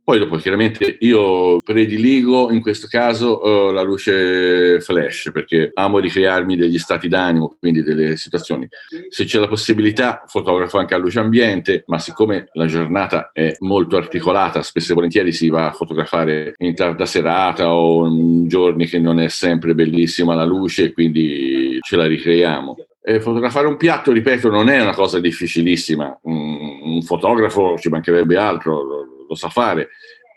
Poi 0.09 0.19
dopo 0.19 0.37
chiaramente 0.37 0.97
io 1.00 1.59
prediligo 1.59 2.50
in 2.50 2.62
questo 2.62 2.87
caso 2.88 3.43
uh, 3.45 3.73
la 3.73 3.83
luce 3.83 4.81
flash 4.81 5.29
perché 5.35 5.71
amo 5.75 5.99
ricrearmi 5.99 6.57
degli 6.57 6.79
stati 6.79 7.09
d'animo, 7.09 7.57
quindi 7.61 7.83
delle 7.83 8.17
situazioni. 8.17 8.67
Se 9.11 9.27
c'è 9.27 9.38
la 9.38 9.49
possibilità 9.49 10.25
fotografo 10.27 10.79
anche 10.79 10.95
a 10.95 10.97
luce 10.97 11.19
ambiente, 11.19 11.85
ma 11.88 11.99
siccome 11.99 12.49
la 12.55 12.65
giornata 12.65 13.33
è 13.35 13.55
molto 13.59 13.99
articolata, 13.99 14.62
spesso 14.62 14.93
e 14.93 14.95
volentieri 14.95 15.31
si 15.31 15.50
va 15.50 15.67
a 15.67 15.73
fotografare 15.73 16.55
in 16.57 16.75
tarda 16.75 17.05
serata 17.05 17.75
o 17.75 18.07
in 18.07 18.49
giorni 18.49 18.87
che 18.87 18.99
non 18.99 19.21
è 19.21 19.29
sempre 19.29 19.75
bellissima 19.75 20.35
la 20.35 20.47
luce, 20.47 20.91
quindi 20.95 21.77
ce 21.83 21.97
la 21.97 22.07
ricreiamo. 22.07 22.77
E 23.03 23.21
fotografare 23.21 23.67
un 23.67 23.77
piatto, 23.77 24.11
ripeto, 24.11 24.49
non 24.49 24.71
è 24.71 24.81
una 24.81 24.95
cosa 24.95 25.21
difficilissima. 25.21 26.19
Un, 26.23 26.81
un 26.83 27.03
fotografo 27.03 27.77
ci 27.77 27.91
mancherebbe 27.91 28.38
altro 28.38 29.08
lo 29.28 29.35
sa 29.35 29.49
fare, 29.49 29.90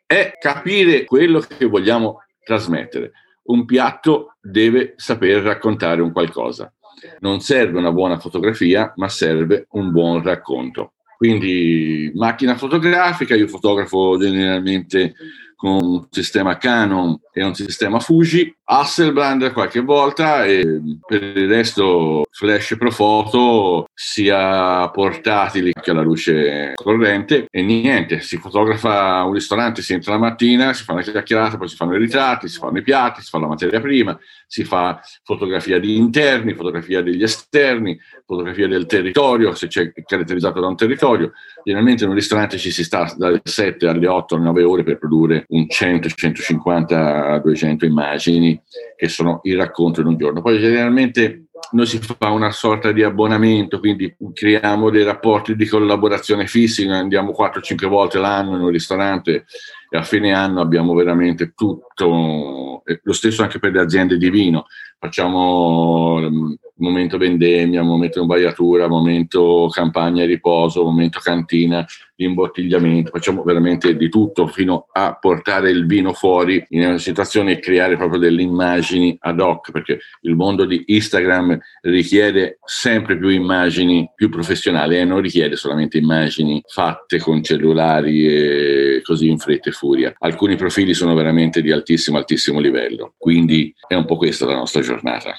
è 0.06 0.34
capire 0.40 1.06
quello 1.06 1.40
che 1.40 1.66
vogliamo 1.66 2.24
trasmettere. 2.44 3.12
Un 3.44 3.66
piatto 3.66 4.36
deve 4.42 4.94
saper 4.98 5.42
raccontare 5.42 6.02
un 6.02 6.12
qualcosa. 6.12 6.72
Non 7.20 7.40
serve 7.40 7.80
una 7.80 7.92
buona 7.92 8.20
fotografia, 8.20 8.94
ma 8.98 9.10
serve 9.10 9.68
un 9.72 9.92
buon 9.92 10.22
racconto. 10.22 10.94
Quindi 11.18 12.12
macchina 12.16 12.56
fotografica, 12.56 13.36
io 13.36 13.48
fotografo 13.48 14.18
generalmente 14.18 15.14
con 15.62 15.80
un 15.80 16.08
sistema 16.10 16.58
Canon 16.58 17.20
e 17.32 17.44
un 17.44 17.54
sistema 17.54 18.00
Fuji, 18.00 18.52
Hasselblad 18.64 19.52
qualche 19.54 19.82
volta 19.82 20.44
e 20.44 20.66
per 21.06 21.22
il 21.22 21.48
resto 21.48 22.24
flash 22.32 22.78
pro 22.80 22.90
foto 22.90 23.86
sia 23.94 24.90
portatili 24.90 25.72
che 25.72 25.92
alla 25.92 26.02
luce 26.02 26.72
corrente 26.74 27.46
e 27.52 27.62
niente, 27.62 28.22
si 28.22 28.38
fotografa 28.38 29.22
un 29.24 29.34
ristorante, 29.34 29.84
si 29.84 29.94
entra 29.94 30.14
la 30.14 30.20
mattina, 30.20 30.74
si 30.74 30.84
fa 30.84 30.94
una 30.94 31.04
chiacchierata, 31.04 31.58
poi 31.58 31.68
si 31.68 31.76
fanno 31.76 31.96
i 31.96 32.00
ritratti, 32.00 32.48
si 32.48 32.58
fanno 32.58 32.80
i 32.80 32.82
piatti, 32.82 33.22
si 33.22 33.30
fa 33.30 33.38
la 33.38 33.48
materia 33.48 33.80
prima, 33.80 34.18
si 34.48 34.64
fa 34.64 35.00
fotografia 35.24 35.80
di 35.80 35.96
interni, 35.96 36.56
fotografia 36.56 37.04
degli 37.04 37.22
esterni, 37.22 38.00
fotografia 38.26 38.68
del 38.68 38.88
territorio, 38.88 39.54
se 39.54 39.68
c'è 39.68 39.92
caratterizzato 39.94 40.60
da 40.60 40.68
un 40.68 40.76
territorio. 40.76 41.34
Generalmente 41.64 42.04
in 42.04 42.10
un 42.10 42.16
ristorante 42.16 42.58
ci 42.58 42.72
si 42.72 42.84
sta 42.84 43.14
dalle 43.16 43.42
7 43.44 43.88
alle 43.88 44.08
8, 44.08 44.36
alle 44.36 44.44
9 44.46 44.64
ore 44.64 44.84
per 44.84 44.98
produrre 44.98 45.46
un 45.52 45.68
100, 45.68 46.10
150, 46.10 47.40
200 47.40 47.86
immagini 47.86 48.62
che 48.96 49.08
sono 49.10 49.40
il 49.44 49.58
racconto 49.58 50.02
in 50.02 50.08
un 50.08 50.18
giorno. 50.18 50.42
Poi 50.42 50.60
generalmente 50.60 51.46
noi 51.72 51.86
si 51.86 52.00
fa 52.00 52.30
una 52.30 52.52
sorta 52.52 52.92
di 52.92 53.04
abbonamento, 53.04 53.80
quindi 53.80 54.16
creiamo 54.34 54.90
dei 54.90 55.04
rapporti 55.04 55.56
di 55.56 55.68
collaborazione 55.68 56.48
fissi, 56.48 56.88
andiamo 56.88 57.34
4-5 57.38 57.88
volte 57.88 58.18
l'anno 58.18 58.56
in 58.56 58.62
un 58.62 58.70
ristorante 58.70 59.46
e 59.90 59.98
a 59.98 60.04
fine 60.04 60.34
anno 60.34 60.62
abbiamo 60.62 60.94
veramente 60.94 61.54
tutto, 61.54 62.84
lo 62.84 63.14
stesso 63.14 63.44
anche 63.44 63.60
per 63.60 63.72
le 63.72 63.82
aziende 63.82 64.18
di 64.18 64.30
vino, 64.30 64.66
facciamo 65.02 66.20
mm, 66.20 66.54
momento 66.78 67.18
vendemmia, 67.18 67.82
momento 67.82 68.22
imbaiatura, 68.22 68.88
momento 68.88 69.68
campagna 69.72 70.22
e 70.24 70.28
riposo, 70.28 70.84
momento 70.84 71.20
cantina, 71.20 71.86
imbottigliamento, 72.16 73.10
facciamo 73.12 73.44
veramente 73.44 73.96
di 73.96 74.10
tutto 74.10 74.48
fino 74.48 74.88
a 74.92 75.18
portare 75.20 75.72
il 75.72 75.86
vino 75.86 76.14
fuori 76.14 76.64
in 76.70 76.86
una 76.86 76.98
situazione 76.98 77.54
e 77.54 77.60
creare 77.60 77.98
proprio 77.98 78.20
delle 78.20 78.42
immagini 78.42 79.16
ad 79.22 79.40
hoc, 79.40 79.72
perché 79.72 80.00
il 80.22 80.36
mondo 80.36 80.66
di 80.66 80.84
Instagram 80.88 81.58
richiede 81.82 82.60
sempre 82.64 83.18
più 83.18 83.30
immagini 83.30 84.10
più 84.16 84.30
professionali 84.30 84.98
e 84.98 85.06
non 85.06 85.22
richiede 85.22 85.56
solamente 85.56 85.98
immagini 85.98 86.62
fatte 86.68 87.20
con 87.20 87.44
cellulari 87.44 88.26
e 88.26 89.02
così 89.04 89.30
in 89.30 89.38
fretta 89.38 89.70
e 89.70 89.74
furia. 89.74 90.14
Alcuni 90.20 90.56
profili 90.56 90.94
sono 90.94 91.16
veramente 91.16 91.62
di 91.62 91.72
altissimo, 91.72 92.18
altissimo 92.18 92.60
livello, 92.60 93.16
quindi 93.18 93.74
è 93.88 93.96
un 93.96 94.06
po' 94.06 94.18
questa 94.18 94.46
la 94.46 94.56
nostra 94.56 94.82
giornata. 94.82 94.91
of 94.94 95.04
matter. 95.04 95.36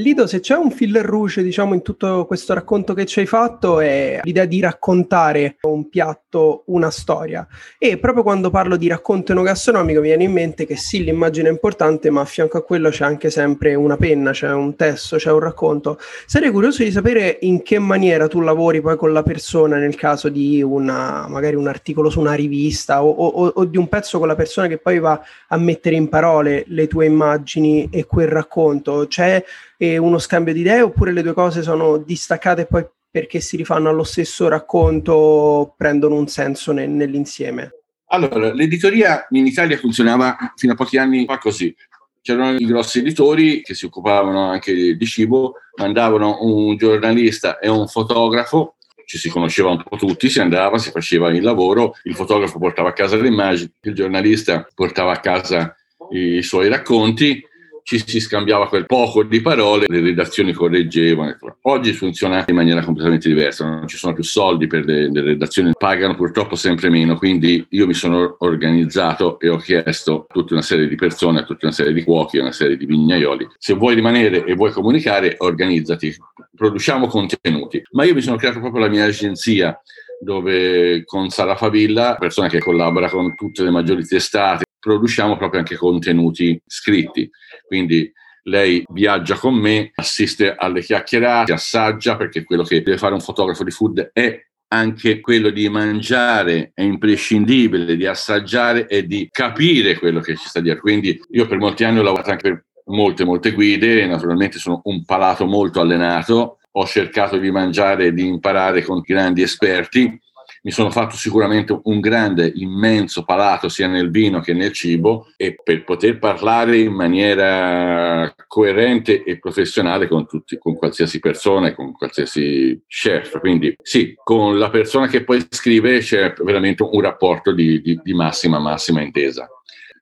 Lido, 0.00 0.26
se 0.26 0.40
c'è 0.40 0.54
un 0.54 0.70
fil 0.70 1.02
rouge, 1.02 1.42
diciamo, 1.42 1.74
in 1.74 1.82
tutto 1.82 2.24
questo 2.26 2.54
racconto 2.54 2.94
che 2.94 3.06
ci 3.06 3.20
hai 3.20 3.26
fatto 3.26 3.80
è 3.80 4.20
l'idea 4.22 4.44
di 4.44 4.60
raccontare 4.60 5.56
un 5.62 5.88
piatto, 5.88 6.62
una 6.66 6.90
storia. 6.90 7.46
E 7.78 7.98
proprio 7.98 8.22
quando 8.22 8.50
parlo 8.50 8.76
di 8.76 8.88
racconto 8.88 9.32
enogastronomico 9.32 10.00
mi 10.00 10.06
viene 10.06 10.24
in 10.24 10.32
mente 10.32 10.66
che 10.66 10.76
sì, 10.76 11.04
l'immagine 11.04 11.48
è 11.48 11.52
importante, 11.52 12.10
ma 12.10 12.20
a 12.20 12.24
fianco 12.24 12.58
a 12.58 12.62
quello 12.62 12.90
c'è 12.90 13.04
anche 13.04 13.30
sempre 13.30 13.74
una 13.74 13.96
penna, 13.96 14.32
c'è 14.32 14.50
un 14.52 14.76
testo, 14.76 15.16
c'è 15.16 15.30
un 15.30 15.40
racconto. 15.40 15.98
Sarei 16.26 16.50
curioso 16.50 16.82
di 16.82 16.90
sapere 16.90 17.38
in 17.42 17.62
che 17.62 17.78
maniera 17.78 18.28
tu 18.28 18.40
lavori 18.40 18.80
poi 18.80 18.96
con 18.96 19.12
la 19.12 19.22
persona 19.22 19.76
nel 19.76 19.94
caso 19.94 20.28
di 20.28 20.62
una, 20.62 21.26
magari 21.28 21.56
un 21.56 21.68
articolo 21.68 22.10
su 22.10 22.20
una 22.20 22.34
rivista 22.34 23.02
o, 23.04 23.10
o, 23.10 23.46
o 23.54 23.64
di 23.64 23.76
un 23.76 23.88
pezzo 23.88 24.18
con 24.18 24.28
la 24.28 24.34
persona 24.34 24.66
che 24.66 24.78
poi 24.78 24.98
va 24.98 25.20
a 25.48 25.56
mettere 25.56 25.96
in 25.96 26.08
parole 26.08 26.64
le 26.68 26.86
tue 26.86 27.06
immagini 27.06 27.88
e 27.90 28.04
quel 28.04 28.28
racconto. 28.28 29.06
C'è 29.08 29.42
e 29.76 29.98
uno 29.98 30.18
scambio 30.18 30.52
di 30.52 30.60
idee 30.60 30.82
oppure 30.82 31.12
le 31.12 31.22
due 31.22 31.34
cose 31.34 31.62
sono 31.62 31.98
distaccate 31.98 32.62
e 32.62 32.66
poi 32.66 32.86
perché 33.10 33.40
si 33.40 33.56
rifanno 33.56 33.88
allo 33.88 34.04
stesso 34.04 34.48
racconto 34.48 35.74
prendono 35.76 36.16
un 36.16 36.26
senso 36.28 36.72
ne- 36.72 36.86
nell'insieme? 36.86 37.72
Allora, 38.08 38.52
l'editoria 38.52 39.26
in 39.30 39.46
Italia 39.46 39.78
funzionava 39.78 40.36
fino 40.54 40.72
a 40.72 40.76
pochi 40.76 40.98
anni 40.98 41.24
fa 41.24 41.38
così. 41.38 41.74
C'erano 42.20 42.56
i 42.56 42.64
grossi 42.66 42.98
editori 42.98 43.62
che 43.62 43.74
si 43.74 43.86
occupavano 43.86 44.50
anche 44.50 44.96
di 44.96 45.06
cibo, 45.06 45.54
mandavano 45.76 46.38
un 46.40 46.76
giornalista 46.76 47.58
e 47.58 47.68
un 47.68 47.88
fotografo 47.88 48.76
ci 49.06 49.18
si 49.18 49.30
conosceva 49.30 49.70
un 49.70 49.82
po' 49.82 49.96
tutti, 49.96 50.28
si 50.28 50.40
andava, 50.40 50.78
si 50.78 50.90
faceva 50.90 51.30
il 51.30 51.42
lavoro, 51.42 51.94
il 52.02 52.14
fotografo 52.14 52.58
portava 52.58 52.88
a 52.88 52.92
casa 52.92 53.16
le 53.16 53.28
immagini, 53.28 53.72
il 53.82 53.94
giornalista 53.94 54.66
portava 54.74 55.12
a 55.12 55.20
casa 55.20 55.74
i 56.10 56.42
suoi 56.42 56.68
racconti 56.68 57.40
ci 57.86 58.02
si 58.04 58.18
scambiava 58.18 58.66
quel 58.66 58.84
poco 58.84 59.22
di 59.22 59.40
parole, 59.40 59.86
le 59.88 60.00
redazioni 60.00 60.52
correggevano. 60.52 61.36
Oggi 61.62 61.92
funziona 61.92 62.44
in 62.48 62.56
maniera 62.56 62.82
completamente 62.82 63.28
diversa, 63.28 63.64
non 63.64 63.86
ci 63.86 63.96
sono 63.96 64.12
più 64.12 64.24
soldi 64.24 64.66
per 64.66 64.84
le, 64.84 65.08
le 65.08 65.20
redazioni, 65.20 65.70
pagano 65.78 66.16
purtroppo 66.16 66.56
sempre 66.56 66.90
meno, 66.90 67.16
quindi 67.16 67.64
io 67.70 67.86
mi 67.86 67.94
sono 67.94 68.38
organizzato 68.40 69.38
e 69.38 69.48
ho 69.48 69.58
chiesto 69.58 70.26
a 70.28 70.32
tutta 70.32 70.54
una 70.54 70.64
serie 70.64 70.88
di 70.88 70.96
persone, 70.96 71.38
a 71.38 71.44
tutta 71.44 71.66
una 71.66 71.74
serie 71.74 71.92
di 71.92 72.02
cuochi, 72.02 72.38
a 72.38 72.42
una 72.42 72.50
serie 72.50 72.76
di 72.76 72.86
vignaioli, 72.86 73.46
se 73.56 73.74
vuoi 73.74 73.94
rimanere 73.94 74.44
e 74.44 74.54
vuoi 74.54 74.72
comunicare, 74.72 75.36
organizzati, 75.38 76.12
produciamo 76.56 77.06
contenuti. 77.06 77.80
Ma 77.92 78.02
io 78.02 78.14
mi 78.14 78.20
sono 78.20 78.36
creato 78.36 78.58
proprio 78.58 78.82
la 78.82 78.90
mia 78.90 79.04
agenzia 79.04 79.80
dove 80.20 81.04
con 81.04 81.28
Sara 81.28 81.54
Favilla, 81.54 82.16
persona 82.18 82.48
che 82.48 82.58
collabora 82.58 83.08
con 83.08 83.36
tutte 83.36 83.62
le 83.62 83.70
maggiori 83.70 84.04
testate, 84.04 84.64
produciamo 84.86 85.36
proprio 85.36 85.58
anche 85.58 85.74
contenuti 85.74 86.60
scritti. 86.64 87.28
Quindi 87.66 88.08
lei 88.44 88.84
viaggia 88.92 89.34
con 89.34 89.54
me, 89.54 89.90
assiste 89.96 90.54
alle 90.54 90.80
chiacchierate, 90.80 91.52
assaggia, 91.52 92.16
perché 92.16 92.44
quello 92.44 92.62
che 92.62 92.82
deve 92.82 92.96
fare 92.96 93.14
un 93.14 93.20
fotografo 93.20 93.64
di 93.64 93.72
food 93.72 94.10
è 94.12 94.40
anche 94.68 95.20
quello 95.20 95.50
di 95.50 95.68
mangiare 95.68 96.70
è 96.72 96.82
imprescindibile, 96.82 97.96
di 97.96 98.06
assaggiare 98.06 98.86
e 98.86 99.06
di 99.06 99.28
capire 99.30 99.98
quello 99.98 100.20
che 100.20 100.36
ci 100.36 100.46
sta 100.46 100.60
dietro. 100.60 100.82
Quindi 100.82 101.20
io 101.30 101.46
per 101.48 101.58
molti 101.58 101.82
anni 101.82 101.98
ho 101.98 102.02
lavorato 102.02 102.30
anche 102.30 102.48
per 102.48 102.64
molte, 102.86 103.24
molte 103.24 103.50
guide, 103.50 104.06
naturalmente 104.06 104.58
sono 104.58 104.80
un 104.84 105.04
palato 105.04 105.46
molto 105.46 105.80
allenato, 105.80 106.58
ho 106.70 106.86
cercato 106.86 107.38
di 107.38 107.50
mangiare 107.50 108.06
e 108.06 108.12
di 108.12 108.24
imparare 108.24 108.82
con 108.82 109.00
grandi 109.00 109.42
esperti 109.42 110.20
mi 110.66 110.72
sono 110.72 110.90
fatto 110.90 111.14
sicuramente 111.14 111.78
un 111.80 112.00
grande, 112.00 112.50
immenso 112.56 113.22
palato 113.22 113.68
sia 113.68 113.86
nel 113.86 114.10
vino 114.10 114.40
che 114.40 114.52
nel 114.52 114.72
cibo 114.72 115.28
e 115.36 115.54
per 115.62 115.84
poter 115.84 116.18
parlare 116.18 116.78
in 116.78 116.92
maniera 116.92 118.34
coerente 118.48 119.22
e 119.22 119.38
professionale 119.38 120.08
con 120.08 120.26
tutti, 120.26 120.58
con 120.58 120.74
qualsiasi 120.74 121.20
persona 121.20 121.68
e 121.68 121.74
con 121.76 121.92
qualsiasi 121.92 122.82
chef. 122.88 123.38
Quindi 123.38 123.76
sì, 123.80 124.16
con 124.24 124.58
la 124.58 124.68
persona 124.68 125.06
che 125.06 125.22
poi 125.22 125.46
scrive 125.48 126.00
c'è 126.00 126.34
veramente 126.42 126.82
un 126.82 127.00
rapporto 127.00 127.52
di, 127.52 127.80
di, 127.80 128.00
di 128.02 128.12
massima, 128.12 128.58
massima 128.58 129.02
intesa. 129.02 129.48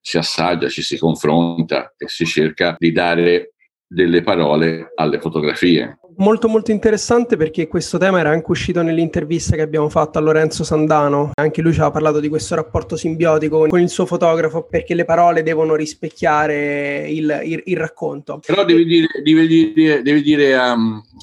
Si 0.00 0.16
assaggia, 0.16 0.70
ci 0.70 0.80
si 0.80 0.96
confronta 0.96 1.92
e 1.94 2.08
si 2.08 2.24
cerca 2.24 2.74
di 2.78 2.90
dare 2.90 3.52
delle 3.86 4.22
parole 4.22 4.92
alle 4.94 5.20
fotografie 5.20 5.98
molto 6.16 6.48
molto 6.48 6.70
interessante 6.70 7.36
perché 7.36 7.66
questo 7.66 7.98
tema 7.98 8.20
era 8.20 8.30
anche 8.30 8.50
uscito 8.50 8.82
nell'intervista 8.82 9.56
che 9.56 9.62
abbiamo 9.62 9.88
fatto 9.88 10.18
a 10.18 10.20
Lorenzo 10.20 10.64
Sandano. 10.64 11.30
Anche 11.34 11.62
lui 11.62 11.72
ci 11.72 11.80
ha 11.80 11.90
parlato 11.90 12.20
di 12.20 12.28
questo 12.28 12.54
rapporto 12.54 12.96
simbiotico 12.96 13.66
con 13.66 13.80
il 13.80 13.88
suo 13.88 14.06
fotografo 14.06 14.64
perché 14.64 14.94
le 14.94 15.04
parole 15.04 15.42
devono 15.42 15.74
rispecchiare 15.74 17.08
il, 17.08 17.40
il, 17.44 17.62
il 17.64 17.76
racconto. 17.76 18.40
Però 18.44 18.64
devi 18.64 18.84
dire, 18.84 19.06
devi 19.22 19.72
dire, 19.74 20.02
devi 20.02 20.22
dire 20.22 20.54
a, 20.54 20.76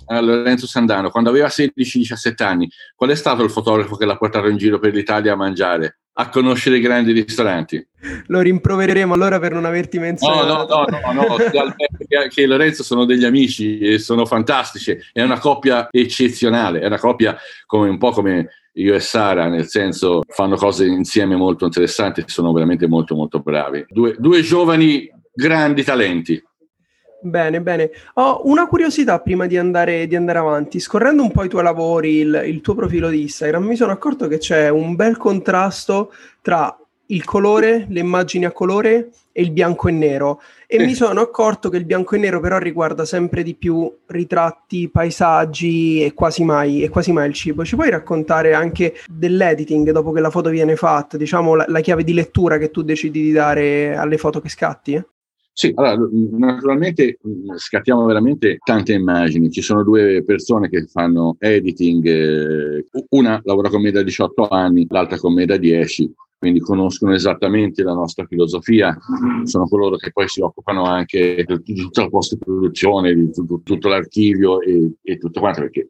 a, 0.07 0.21
Lorenzo 0.21 0.67
Sandano, 0.67 1.09
quando 1.09 1.29
aveva 1.29 1.47
16-17 1.47 2.43
anni, 2.43 2.69
qual 2.95 3.11
è 3.11 3.15
stato 3.15 3.43
il 3.43 3.49
fotografo 3.49 3.95
che 3.95 4.05
l'ha 4.05 4.17
portato 4.17 4.47
in 4.47 4.57
giro 4.57 4.79
per 4.79 4.93
l'Italia 4.93 5.33
a 5.33 5.37
mangiare? 5.37 6.00
A 6.13 6.29
conoscere 6.29 6.77
i 6.77 6.81
grandi 6.81 7.11
ristoranti. 7.13 7.85
Lo 8.27 8.41
rimprovereremo 8.41 9.13
allora 9.13 9.39
per 9.39 9.53
non 9.53 9.65
averti 9.65 9.99
menzionato. 9.99 10.67
No, 10.67 10.85
no, 10.89 11.13
no, 11.13 11.13
no, 11.13 11.37
no 11.37 12.27
che 12.29 12.45
Lorenzo 12.45 12.83
sono 12.83 13.05
degli 13.05 13.23
amici 13.23 13.79
e 13.79 13.99
sono 13.99 14.25
fantastici, 14.25 14.97
è 15.13 15.21
una 15.21 15.39
coppia 15.39 15.87
eccezionale, 15.91 16.81
è 16.81 16.85
una 16.85 16.99
coppia 16.99 17.37
come 17.65 17.89
un 17.89 17.97
po' 17.97 18.11
come 18.11 18.49
io 18.73 18.95
e 18.95 18.99
Sara, 18.99 19.47
nel 19.47 19.67
senso 19.67 20.23
fanno 20.27 20.55
cose 20.55 20.85
insieme 20.85 21.35
molto 21.35 21.65
interessanti, 21.65 22.23
sono 22.27 22.51
veramente 22.51 22.87
molto 22.87 23.15
molto 23.15 23.39
bravi. 23.39 23.85
Due, 23.87 24.15
due 24.17 24.41
giovani 24.41 25.09
grandi 25.33 25.83
talenti. 25.83 26.41
Bene, 27.23 27.61
bene. 27.61 27.91
Ho 28.15 28.41
una 28.45 28.65
curiosità 28.65 29.19
prima 29.19 29.45
di 29.45 29.55
andare, 29.55 30.07
di 30.07 30.15
andare 30.15 30.39
avanti. 30.39 30.79
Scorrendo 30.79 31.21
un 31.21 31.31
po' 31.31 31.43
i 31.43 31.49
tuoi 31.49 31.63
lavori, 31.63 32.15
il, 32.15 32.43
il, 32.47 32.61
tuo 32.61 32.73
profilo 32.73 33.09
di 33.09 33.21
Instagram, 33.21 33.63
mi 33.63 33.75
sono 33.75 33.91
accorto 33.91 34.27
che 34.27 34.39
c'è 34.39 34.69
un 34.69 34.95
bel 34.95 35.17
contrasto 35.17 36.11
tra 36.41 36.75
il 37.07 37.23
colore, 37.23 37.85
le 37.89 37.99
immagini 37.99 38.45
a 38.45 38.51
colore 38.51 39.11
e 39.31 39.43
il 39.43 39.51
bianco 39.51 39.87
e 39.87 39.91
nero. 39.91 40.41
E 40.65 40.77
eh. 40.77 40.85
mi 40.85 40.95
sono 40.95 41.21
accorto 41.21 41.69
che 41.69 41.77
il 41.77 41.85
bianco 41.85 42.15
e 42.15 42.17
nero 42.17 42.39
però 42.39 42.57
riguarda 42.57 43.05
sempre 43.05 43.43
di 43.43 43.53
più 43.53 43.99
ritratti, 44.07 44.89
paesaggi 44.89 46.03
e 46.03 46.13
quasi 46.13 46.43
mai, 46.43 46.81
e 46.81 46.89
quasi 46.89 47.11
mai 47.11 47.27
il 47.27 47.35
cibo. 47.35 47.63
Ci 47.63 47.75
puoi 47.75 47.91
raccontare 47.91 48.53
anche 48.53 48.95
dell'editing 49.07 49.91
dopo 49.91 50.11
che 50.11 50.21
la 50.21 50.31
foto 50.31 50.49
viene 50.49 50.75
fatta, 50.75 51.17
diciamo 51.17 51.53
la, 51.53 51.65
la 51.67 51.81
chiave 51.81 52.03
di 52.03 52.13
lettura 52.13 52.57
che 52.57 52.71
tu 52.71 52.81
decidi 52.81 53.21
di 53.21 53.31
dare 53.31 53.95
alle 53.95 54.17
foto 54.17 54.41
che 54.41 54.49
scatti? 54.49 55.03
Sì, 55.53 55.71
allora, 55.75 56.07
naturalmente 56.31 57.17
scattiamo 57.57 58.05
veramente 58.05 58.57
tante 58.63 58.93
immagini. 58.93 59.51
Ci 59.51 59.61
sono 59.61 59.83
due 59.83 60.23
persone 60.23 60.69
che 60.69 60.85
fanno 60.87 61.35
editing, 61.39 62.05
eh, 62.05 62.85
una 63.09 63.39
lavora 63.43 63.69
con 63.69 63.81
me 63.81 63.91
da 63.91 64.01
18 64.01 64.47
anni, 64.47 64.85
l'altra 64.89 65.17
con 65.17 65.33
me 65.33 65.45
da 65.45 65.57
10, 65.57 66.11
quindi 66.39 66.59
conoscono 66.59 67.13
esattamente 67.13 67.83
la 67.83 67.93
nostra 67.93 68.25
filosofia, 68.25 68.97
sono 69.43 69.67
coloro 69.67 69.97
che 69.97 70.11
poi 70.11 70.27
si 70.27 70.41
occupano 70.41 70.85
anche 70.85 71.45
di 71.63 71.75
tutta 71.75 72.01
la 72.03 72.09
post-produzione, 72.09 73.13
di 73.13 73.29
tutto 73.31 73.89
l'archivio 73.89 74.61
e, 74.61 74.93
e 75.03 75.17
tutto 75.17 75.39
quanto, 75.39 75.61
perché 75.61 75.89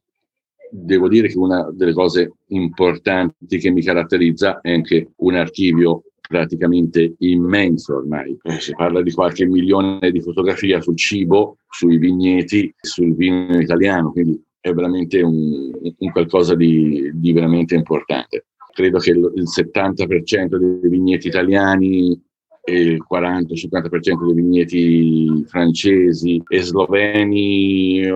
devo 0.72 1.08
dire 1.08 1.28
che 1.28 1.38
una 1.38 1.70
delle 1.72 1.94
cose 1.94 2.34
importanti 2.48 3.58
che 3.60 3.70
mi 3.70 3.82
caratterizza 3.84 4.60
è 4.60 4.74
anche 4.74 5.12
un 5.18 5.36
archivio 5.36 6.04
praticamente 6.32 7.16
immenso 7.20 7.98
ormai. 7.98 8.38
Eh, 8.42 8.60
si 8.62 8.74
parla 8.74 9.02
di 9.02 9.12
qualche 9.12 9.46
milione 9.46 10.12
di 10.12 10.22
fotografie 10.22 10.82
sul 10.82 10.96
cibo, 10.96 11.58
sui 11.70 11.98
vigneti, 11.98 12.74
sul 12.80 13.14
vino 13.14 13.60
italiano, 13.60 14.12
quindi 14.12 14.42
è 14.62 14.72
veramente 14.72 15.22
un, 15.22 15.70
un 15.98 16.12
qualcosa 16.12 16.56
di, 16.56 17.12
di, 17.14 17.34
veramente 17.34 17.76
importante. 17.76 18.46
Credo 18.74 19.00
che 19.00 19.12
il, 19.12 19.32
il 19.36 19.44
70% 19.44 20.56
dei 20.56 20.90
vigneti 20.90 21.28
italiani 21.28 22.18
il 22.66 23.04
40-50% 23.10 24.26
dei 24.26 24.34
vigneti 24.36 25.44
francesi 25.48 26.42
e 26.48 26.62
sloveni 26.62 28.02
e, 28.02 28.12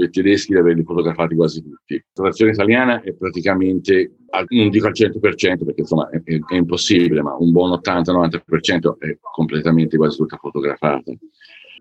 e 0.00 0.10
tedeschi 0.10 0.52
li 0.52 0.58
averli 0.58 0.84
fotografati 0.84 1.34
quasi 1.34 1.62
tutti. 1.62 1.94
La 1.94 2.30
situazione 2.30 2.52
italiana 2.52 3.02
è 3.02 3.12
praticamente, 3.14 4.12
non 4.48 4.70
dico 4.70 4.86
al 4.86 4.92
100% 4.94 5.18
perché 5.64 5.80
insomma 5.80 6.08
è, 6.10 6.22
è, 6.22 6.38
è 6.46 6.54
impossibile, 6.54 7.22
ma 7.22 7.34
un 7.36 7.50
buon 7.50 7.70
80-90% 7.84 8.98
è 8.98 9.18
completamente 9.20 9.96
quasi 9.96 10.18
tutta 10.18 10.36
fotografata. 10.36 11.12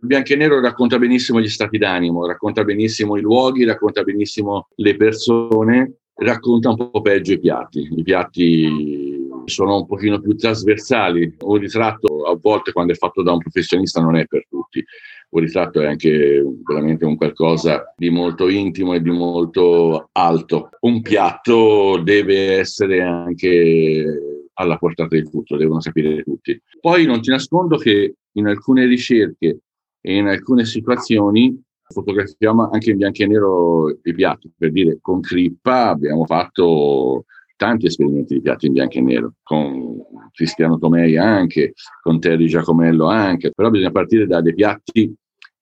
Bianco 0.02 0.34
e 0.34 0.36
nero 0.36 0.60
racconta 0.60 1.00
benissimo 1.00 1.40
gli 1.40 1.48
stati 1.48 1.78
d'animo, 1.78 2.26
racconta 2.26 2.64
benissimo 2.66 3.16
i 3.16 3.22
luoghi, 3.22 3.64
racconta 3.64 4.04
benissimo 4.04 4.68
le 4.76 4.98
persone, 4.98 5.94
racconta 6.16 6.70
un 6.70 6.76
po' 6.76 7.02
peggio 7.02 7.34
i 7.34 7.40
piatti. 7.40 7.88
I 7.96 8.04
piatti 8.04 9.13
sono 9.46 9.78
un 9.78 9.86
pochino 9.86 10.20
più 10.20 10.36
trasversali. 10.36 11.36
Un 11.40 11.58
ritratto 11.58 12.24
a 12.26 12.38
volte 12.40 12.72
quando 12.72 12.94
è 12.94 12.96
fatto 12.96 13.22
da 13.24 13.32
un 13.32 13.40
professionista 13.40 14.02
non 14.02 14.16
è 14.16 14.26
per 14.26 14.46
tutti. 14.48 14.84
Un 15.30 15.42
ritratto 15.42 15.82
è 15.82 15.88
anche 15.88 16.44
veramente 16.64 17.06
un 17.06 17.18
qualcosa 17.18 17.94
di 17.98 18.10
molto 18.10 18.50
intimo 18.50 18.94
e 18.94 19.02
di 19.02 19.10
molto 19.10 20.10
alto. 20.12 20.70
Un 20.82 21.02
piatto 21.02 22.00
deve 22.04 22.58
essere 22.60 23.02
anche 23.02 24.06
alla 24.54 24.78
portata 24.78 25.16
di 25.16 25.28
tutto, 25.30 25.58
devono 25.58 25.82
sapere 25.82 26.24
tutti. 26.24 26.62
Poi 26.80 27.06
non 27.06 27.22
ti 27.22 27.32
nascondo 27.32 27.78
che 27.78 28.16
in 28.34 28.48
alcune 28.48 28.86
ricerche 28.86 29.60
e 30.02 30.16
in 30.16 30.28
alcune 30.28 30.66
situazioni 30.66 31.60
fotografiamo 31.94 32.70
anche 32.70 32.92
in 32.92 32.98
bianco 32.98 33.24
e 33.24 33.28
nero 33.28 33.90
i 34.04 34.14
piatti. 34.14 34.52
Per 34.56 34.72
dire, 34.72 34.98
con 35.02 35.22
Crippa 35.22 35.90
abbiamo 35.90 36.26
fatto 36.26 37.26
tanti 37.56 37.86
esperimenti 37.86 38.36
di 38.36 38.42
piatti 38.42 38.68
in 38.68 38.74
bianco 38.74 38.98
e 38.98 39.02
nero, 39.02 39.34
con 39.44 40.02
Cristiano 40.32 40.78
Tomei 40.78 41.18
anche, 41.18 41.74
con 42.02 42.20
Terry 42.20 42.48
Giacomello 42.48 43.08
anche, 43.08 43.52
però 43.52 43.70
bisogna 43.70 43.92
partire 43.92 44.28
da 44.28 44.42
dei 44.42 44.54
piatti 44.54 45.14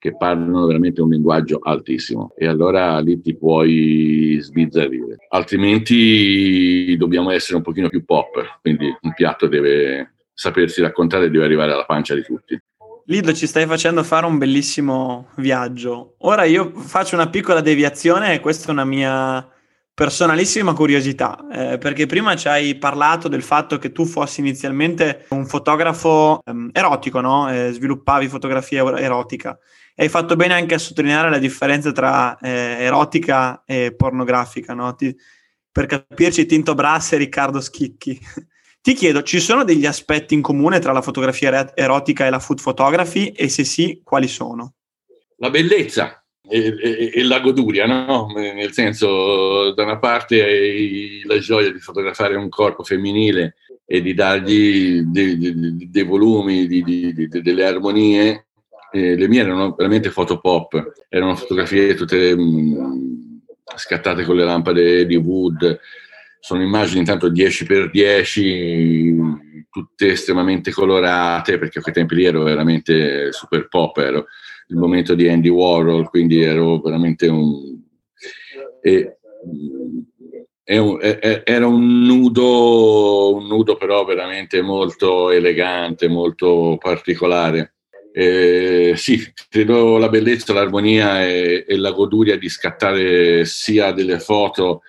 che 0.02 0.18
parlano 0.18 0.66
veramente 0.66 1.00
un 1.00 1.10
linguaggio 1.10 1.60
altissimo 1.62 2.34
e 2.36 2.48
allora 2.48 2.98
lì 3.00 3.22
ti 3.22 3.38
puoi 3.38 4.36
sbizzarrire. 4.42 5.18
Altrimenti 5.30 6.96
dobbiamo 6.98 7.30
essere 7.30 7.58
un 7.58 7.62
pochino 7.62 7.88
più 7.88 8.04
pop, 8.04 8.60
quindi 8.62 8.88
un 9.00 9.14
piatto 9.14 9.46
deve 9.46 10.16
sapersi 10.34 10.82
raccontare 10.82 11.26
e 11.26 11.30
deve 11.30 11.46
arrivare 11.46 11.74
alla 11.74 11.86
pancia 11.86 12.16
di 12.16 12.24
tutti. 12.24 12.60
Lido, 13.06 13.32
ci 13.34 13.46
stai 13.46 13.68
facendo 13.68 14.04
fare 14.04 14.26
un 14.26 14.40
bellissimo 14.40 15.28
viaggio. 15.36 16.16
Ora 16.20 16.46
io 16.46 16.72
faccio 16.74 17.14
una 17.14 17.30
piccola 17.30 17.62
deviazione 17.62 18.40
questa 18.40 18.70
è 18.70 18.72
una 18.72 18.86
mia 18.86 19.48
personalissima 19.94 20.74
curiosità, 20.74 21.46
eh, 21.52 21.78
perché 21.78 22.06
prima 22.06 22.36
ci 22.36 22.48
hai 22.48 22.78
parlato 22.78 23.28
del 23.28 23.44
fatto 23.44 23.78
che 23.78 23.92
tu 23.92 24.06
fossi 24.06 24.40
inizialmente 24.40 25.26
un 25.30 25.46
fotografo 25.46 26.42
ehm, 26.44 26.70
erotico, 26.74 27.20
no? 27.20 27.52
Eh, 27.52 27.72
sviluppavi 27.72 28.28
fotografia 28.28 28.84
erotica. 28.98 29.58
E 29.94 30.04
hai 30.04 30.10
fatto 30.10 30.36
bene 30.36 30.54
anche 30.54 30.76
a 30.76 30.80
sottolineare 30.80 31.30
la 31.30 31.38
differenza 31.38 31.92
tra 31.92 32.38
eh, 32.40 32.78
erotica 32.80 33.64
e 33.66 33.94
pornografica, 33.96 34.74
no? 34.74 34.96
Ti, 34.96 35.16
per 35.72 35.86
capirci, 35.86 36.46
Tinto 36.46 36.74
Brass 36.74 37.14
e 37.14 37.18
Riccardo 37.18 37.62
Schicchi. 37.62 38.20
Ti 38.82 38.94
chiedo, 38.94 39.22
ci 39.22 39.40
sono 39.40 39.64
degli 39.64 39.86
aspetti 39.86 40.34
in 40.34 40.42
comune 40.42 40.80
tra 40.80 40.92
la 40.92 41.04
fotografia 41.04 41.72
erotica 41.76 42.26
e 42.26 42.32
la 42.32 42.40
food 42.40 42.60
photography 42.60 43.28
e 43.28 43.48
se 43.48 43.64
sì, 43.64 44.02
quali 44.04 44.28
sono? 44.28 44.74
La 45.38 45.52
bellezza 45.52 46.21
e, 46.52 46.76
e, 46.78 47.12
e 47.14 47.24
la 47.24 47.40
goduria, 47.40 47.86
no? 47.86 48.28
Nel 48.36 48.74
senso, 48.74 49.72
da 49.72 49.84
una 49.84 50.00
parte 50.00 51.24
la 51.24 51.40
gioia 51.40 51.72
di 51.72 51.80
fotografare 51.80 52.36
un 52.36 52.50
corpo 52.50 52.84
femminile 52.84 53.56
e 53.86 54.02
di 54.02 54.14
dargli 54.14 55.00
dei, 55.02 55.38
dei, 55.38 55.90
dei 55.90 56.04
volumi, 56.04 56.68
di, 56.68 56.84
di, 56.84 57.28
delle 57.28 57.66
armonie. 57.66 58.48
E 58.92 59.16
le 59.16 59.30
mie 59.30 59.40
erano 59.40 59.74
veramente 59.74 60.10
foto 60.10 60.42
pop, 60.42 60.92
erano 61.08 61.38
fotografie 61.38 61.96
tutte 61.96 62.36
mh, 62.36 62.42
mm, 62.42 63.38
scattate 63.78 64.26
con 64.26 64.36
le 64.36 64.44
lampade 64.44 65.06
di 65.06 65.16
Wood, 65.16 65.80
sono 66.42 66.62
immagini 66.62 67.00
intanto 67.00 67.30
10x10, 67.30 69.68
tutte 69.70 70.12
estremamente 70.12 70.72
colorate, 70.72 71.58
perché 71.58 71.80
a 71.80 71.82
quei 71.82 71.94
tempi 71.94 72.16
lì 72.16 72.26
ero 72.26 72.44
veramente 72.44 73.32
super 73.32 73.70
pop, 73.70 73.96
ero 74.00 74.28
il 74.72 74.78
momento 74.78 75.14
di 75.16 75.28
Andy 75.28 75.50
Warhol, 75.50 76.10
quindi 76.10 76.42
ero 76.42 76.80
veramente 76.80 77.28
un... 77.28 77.80
E, 78.82 79.18
era 80.64 81.68
un 81.68 82.04
nudo, 82.04 83.36
un 83.36 83.48
nudo 83.48 83.76
però 83.76 84.06
veramente 84.06 84.62
molto 84.62 85.30
elegante, 85.30 86.08
molto 86.08 86.78
particolare. 86.80 87.74
Eh, 88.14 88.94
sì, 88.96 89.20
credo 89.50 89.98
la 89.98 90.08
bellezza, 90.08 90.54
l'armonia 90.54 91.26
e, 91.26 91.66
e, 91.68 91.78
la 91.78 91.92
goduria 91.92 92.38
di 92.38 92.48
scattare 92.48 93.44
sia 93.44 93.92
delle 93.92 94.20
foto 94.20 94.82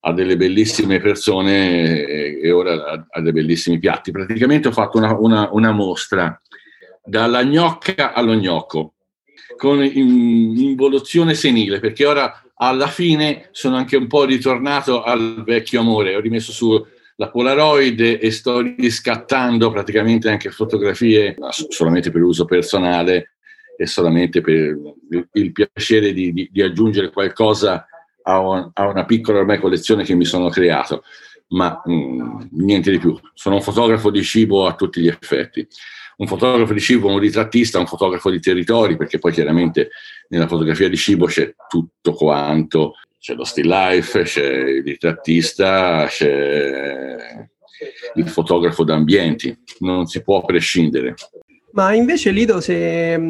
a 0.00 0.12
delle 0.12 0.36
bellissime 0.36 0.98
persone 0.98 2.04
e, 2.04 2.40
e 2.42 2.50
ora 2.50 2.84
a, 2.84 3.06
a, 3.08 3.20
dei 3.20 3.32
bellissimi 3.32 3.78
piatti. 3.78 4.10
Praticamente 4.10 4.68
ho 4.68 4.72
fatto 4.72 4.98
una, 4.98 5.16
una, 5.16 5.48
una 5.52 5.70
mostra 5.70 6.40
dalla 7.04 7.44
gnocca 7.44 8.12
allo 8.12 8.34
gnocco 8.34 8.94
con 9.56 9.84
in, 9.84 10.54
involuzione 10.56 11.34
senile 11.34 11.80
perché 11.80 12.06
ora 12.06 12.42
alla 12.56 12.86
fine 12.86 13.48
sono 13.52 13.76
anche 13.76 13.96
un 13.96 14.06
po' 14.06 14.24
ritornato 14.24 15.02
al 15.02 15.42
vecchio 15.44 15.80
amore. 15.80 16.14
Ho 16.14 16.20
rimesso 16.20 16.52
su 16.52 16.84
la 17.16 17.30
Polaroid 17.30 18.18
e 18.20 18.30
sto 18.30 18.60
riscattando 18.60 19.70
praticamente 19.70 20.28
anche 20.30 20.50
fotografie 20.50 21.36
solamente 21.68 22.10
per 22.10 22.22
uso 22.22 22.44
personale 22.44 23.34
e 23.76 23.86
solamente 23.86 24.40
per 24.40 24.76
il 25.32 25.52
piacere 25.52 26.12
di, 26.12 26.32
di, 26.32 26.48
di 26.50 26.62
aggiungere 26.62 27.10
qualcosa 27.10 27.86
a, 28.22 28.38
un, 28.38 28.70
a, 28.72 28.86
una 28.86 29.04
piccola 29.04 29.40
ormai 29.40 29.58
collezione 29.58 30.04
che 30.04 30.14
mi 30.14 30.24
sono 30.24 30.48
creato, 30.48 31.02
ma 31.48 31.80
mh, 31.84 31.92
mm, 31.92 32.40
niente 32.52 32.90
di 32.90 32.98
più. 32.98 33.18
Sono 33.34 33.56
un 33.56 33.62
fotografo 33.62 34.10
di 34.10 34.22
cibo 34.22 34.66
a 34.66 34.74
tutti 34.74 35.00
gli 35.00 35.08
effetti. 35.08 35.66
Un 36.22 36.28
fotografo 36.28 36.72
di 36.72 36.78
cibo, 36.78 37.08
un 37.08 37.18
ritrattista, 37.18 37.80
un 37.80 37.86
fotografo 37.88 38.30
di 38.30 38.38
territori, 38.38 38.96
perché 38.96 39.18
poi 39.18 39.32
chiaramente 39.32 39.88
nella 40.28 40.46
fotografia 40.46 40.88
di 40.88 40.96
cibo 40.96 41.26
c'è 41.26 41.52
tutto 41.68 42.12
quanto, 42.12 42.92
c'è 43.18 43.34
lo 43.34 43.42
still 43.42 43.66
life, 43.66 44.22
c'è 44.22 44.46
il 44.46 44.84
ritrattista, 44.84 46.06
c'è 46.08 47.16
il 48.14 48.28
fotografo 48.28 48.84
d'ambienti, 48.84 49.52
non 49.80 50.06
si 50.06 50.22
può 50.22 50.44
prescindere. 50.44 51.16
Ma 51.72 51.92
invece 51.92 52.30
Lido, 52.30 52.60
se 52.60 53.20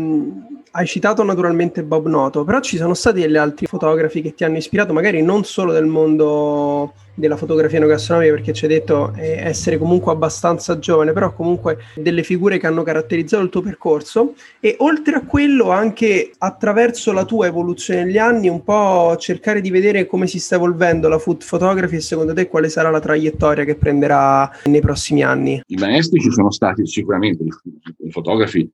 hai 0.70 0.86
citato 0.86 1.22
naturalmente 1.22 1.84
Bob 1.84 2.06
Noto, 2.08 2.44
però 2.44 2.60
ci 2.60 2.76
sono 2.76 2.92
stati 2.92 3.20
degli 3.20 3.38
altri 3.38 3.64
fotografi 3.64 4.20
che 4.20 4.34
ti 4.34 4.44
hanno 4.44 4.58
ispirato, 4.58 4.92
magari 4.92 5.22
non 5.22 5.44
solo 5.44 5.72
del 5.72 5.86
mondo 5.86 6.92
della 7.14 7.36
fotografia 7.36 7.78
enogastronomica, 7.78 8.32
perché 8.34 8.52
ci 8.52 8.64
hai 8.64 8.70
detto 8.70 9.12
eh, 9.16 9.38
essere 9.38 9.78
comunque 9.78 10.12
abbastanza 10.12 10.78
giovane, 10.78 11.12
però 11.12 11.32
comunque 11.32 11.78
delle 11.94 12.22
figure 12.22 12.58
che 12.58 12.66
hanno 12.66 12.82
caratterizzato 12.82 13.42
il 13.42 13.50
tuo 13.50 13.60
percorso 13.60 14.34
e 14.60 14.76
oltre 14.78 15.16
a 15.16 15.24
quello 15.24 15.70
anche 15.70 16.30
attraverso 16.38 17.12
la 17.12 17.24
tua 17.24 17.46
evoluzione 17.46 18.04
negli 18.04 18.18
anni 18.18 18.48
un 18.48 18.62
po' 18.62 19.16
cercare 19.18 19.60
di 19.60 19.70
vedere 19.70 20.06
come 20.06 20.26
si 20.26 20.38
sta 20.38 20.56
evolvendo 20.56 21.08
la 21.08 21.18
food 21.18 21.44
photography 21.44 21.96
e 21.96 22.00
secondo 22.00 22.32
te 22.32 22.48
quale 22.48 22.68
sarà 22.68 22.90
la 22.90 23.00
traiettoria 23.00 23.64
che 23.64 23.74
prenderà 23.76 24.50
nei 24.64 24.80
prossimi 24.80 25.22
anni. 25.22 25.62
I 25.66 25.76
maestri 25.76 26.20
ci 26.20 26.30
sono 26.30 26.50
stati 26.50 26.86
sicuramente, 26.86 27.44
i 27.44 28.10
fotografi 28.10 28.68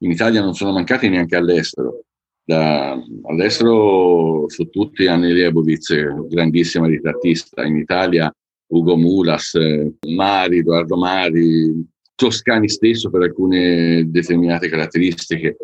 in 0.00 0.10
Italia 0.10 0.40
non 0.40 0.54
sono 0.54 0.72
mancati 0.72 1.08
neanche 1.08 1.36
all'estero. 1.36 2.04
Da, 2.46 2.92
all'estero 3.22 4.44
su 4.48 4.68
tutti 4.68 5.06
Anni 5.06 5.32
Leibovitz, 5.32 5.94
grandissima 6.28 6.86
ritrattista, 6.86 7.64
in 7.64 7.76
Italia 7.76 8.30
Ugo 8.66 8.96
Mulas, 8.98 9.58
Mari, 10.08 10.58
Edoardo 10.58 10.96
Mari, 10.96 11.86
Toscani 12.14 12.68
stesso 12.68 13.08
per 13.08 13.22
alcune 13.22 14.10
determinate 14.10 14.68
caratteristiche. 14.68 15.56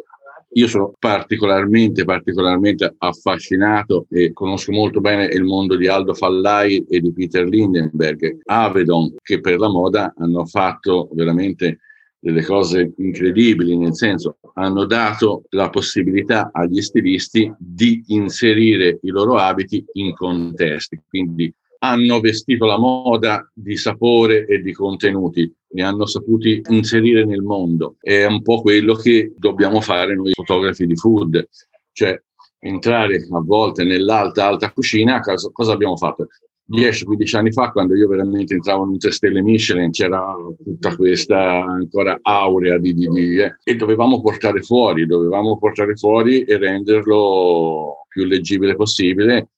Io 0.55 0.66
sono 0.66 0.95
particolarmente, 0.99 2.05
particolarmente 2.05 2.95
affascinato 2.97 4.07
e 4.09 4.33
conosco 4.33 4.73
molto 4.73 5.01
bene 5.01 5.27
il 5.27 5.45
mondo 5.45 5.77
di 5.77 5.87
Aldo 5.87 6.14
Fallai 6.14 6.85
e 6.88 7.01
di 7.01 7.12
Peter 7.12 7.47
Lindenberg, 7.47 8.38
Avedon, 8.45 9.14
che 9.23 9.40
per 9.40 9.59
la 9.59 9.69
moda 9.69 10.12
hanno 10.16 10.47
fatto 10.47 11.09
veramente 11.12 11.79
delle 12.21 12.45
cose 12.45 12.93
incredibili, 12.99 13.77
nel 13.77 13.97
senso 13.97 14.37
hanno 14.55 14.85
dato 14.85 15.45
la 15.51 15.71
possibilità 15.71 16.51
agli 16.53 16.83
stilisti 16.83 17.53
di 17.59 18.05
inserire 18.09 18.99
i 19.03 19.09
loro 19.09 19.37
abiti 19.37 19.83
in 19.95 20.15
contesti, 20.15 21.01
quindi 21.09 21.53
hanno 21.83 22.21
vestito 22.21 22.67
la 22.67 22.79
moda 22.79 23.51
di 23.55 23.75
sapore 23.77 24.47
e 24.47 24.61
di 24.61 24.73
contenuti, 24.73 25.51
li 25.71 25.81
hanno 25.81 26.05
saputi 26.05 26.61
inserire 26.69 27.25
nel 27.25 27.41
mondo. 27.41 27.97
È 27.99 28.27
un 28.27 28.43
po' 28.43 28.61
quello 28.61 28.95
che 28.95 29.33
dobbiamo 29.35 29.81
fare 29.81 30.15
noi 30.15 30.33
fotografi 30.33 30.87
di 30.87 30.97
food, 30.97 31.49
cioè 31.93 32.21
entrare 32.59 33.27
a 33.31 33.41
volte 33.41 33.85
nell'alta 33.85 34.47
alta 34.47 34.71
cucina, 34.71 35.21
cosa, 35.21 35.73
abbiamo 35.73 35.97
fatto? 35.97 36.29
10-15 36.71 37.37
anni 37.37 37.53
fa, 37.53 37.73
quando 37.73 37.97
io 37.97 38.07
veramente 38.07 38.55
entravo 38.55 38.85
in 38.85 38.91
un 38.91 38.99
3 38.99 39.11
stelle 39.11 39.43
Michelin, 39.43 39.91
c'era 39.91 40.37
tutta 40.63 40.95
questa 40.95 41.65
ancora 41.65 42.19
aurea 42.23 42.79
di, 42.79 42.95
di, 42.95 43.09
di 43.09 43.39
eh, 43.39 43.57
e 43.65 43.75
dovevamo 43.75 44.21
portare 44.21 44.63
fuori, 44.63 45.05
dovevamo 45.05 45.59
portare 45.59 45.97
fuori 45.97 46.43
e 46.45 46.57
renderlo 46.59 48.07
più 48.09 48.25
leggibile 48.25 48.77
possibile 48.77 49.49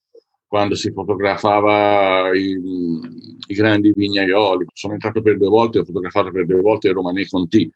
quando 0.46 0.74
si 0.74 0.90
fotografava 0.90 2.30
i, 2.34 2.58
i 3.46 3.54
grandi 3.54 3.92
vignaioli. 3.94 4.66
Sono 4.72 4.94
entrato 4.94 5.22
per 5.22 5.36
due 5.36 5.48
volte, 5.48 5.78
ho 5.78 5.84
fotografato 5.84 6.30
per 6.30 6.46
due 6.46 6.60
volte 6.60 6.92
Romanè 6.92 7.26
Conti. 7.26 7.70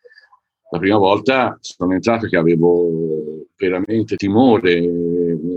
La 0.71 0.79
prima 0.79 0.99
volta 0.99 1.57
sono 1.61 1.95
entrato 1.95 2.27
che 2.27 2.37
avevo 2.37 3.47
veramente 3.57 4.17
timore, 4.17 4.81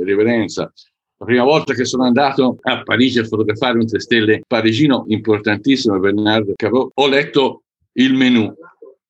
reverenza 0.04 0.72
la 1.20 1.26
prima 1.26 1.44
volta 1.44 1.74
che 1.74 1.84
sono 1.84 2.06
andato 2.06 2.58
a 2.62 2.82
Parigi 2.82 3.20
a 3.20 3.26
fotografare 3.26 3.78
un 3.78 3.86
3 3.86 4.00
stelle 4.00 4.42
parigino 4.48 5.04
importantissimo, 5.10 6.00
Bernardo 6.00 6.54
Cavot, 6.56 6.92
ho 6.94 7.08
letto 7.08 7.64
il 7.94 8.14
menù. 8.14 8.54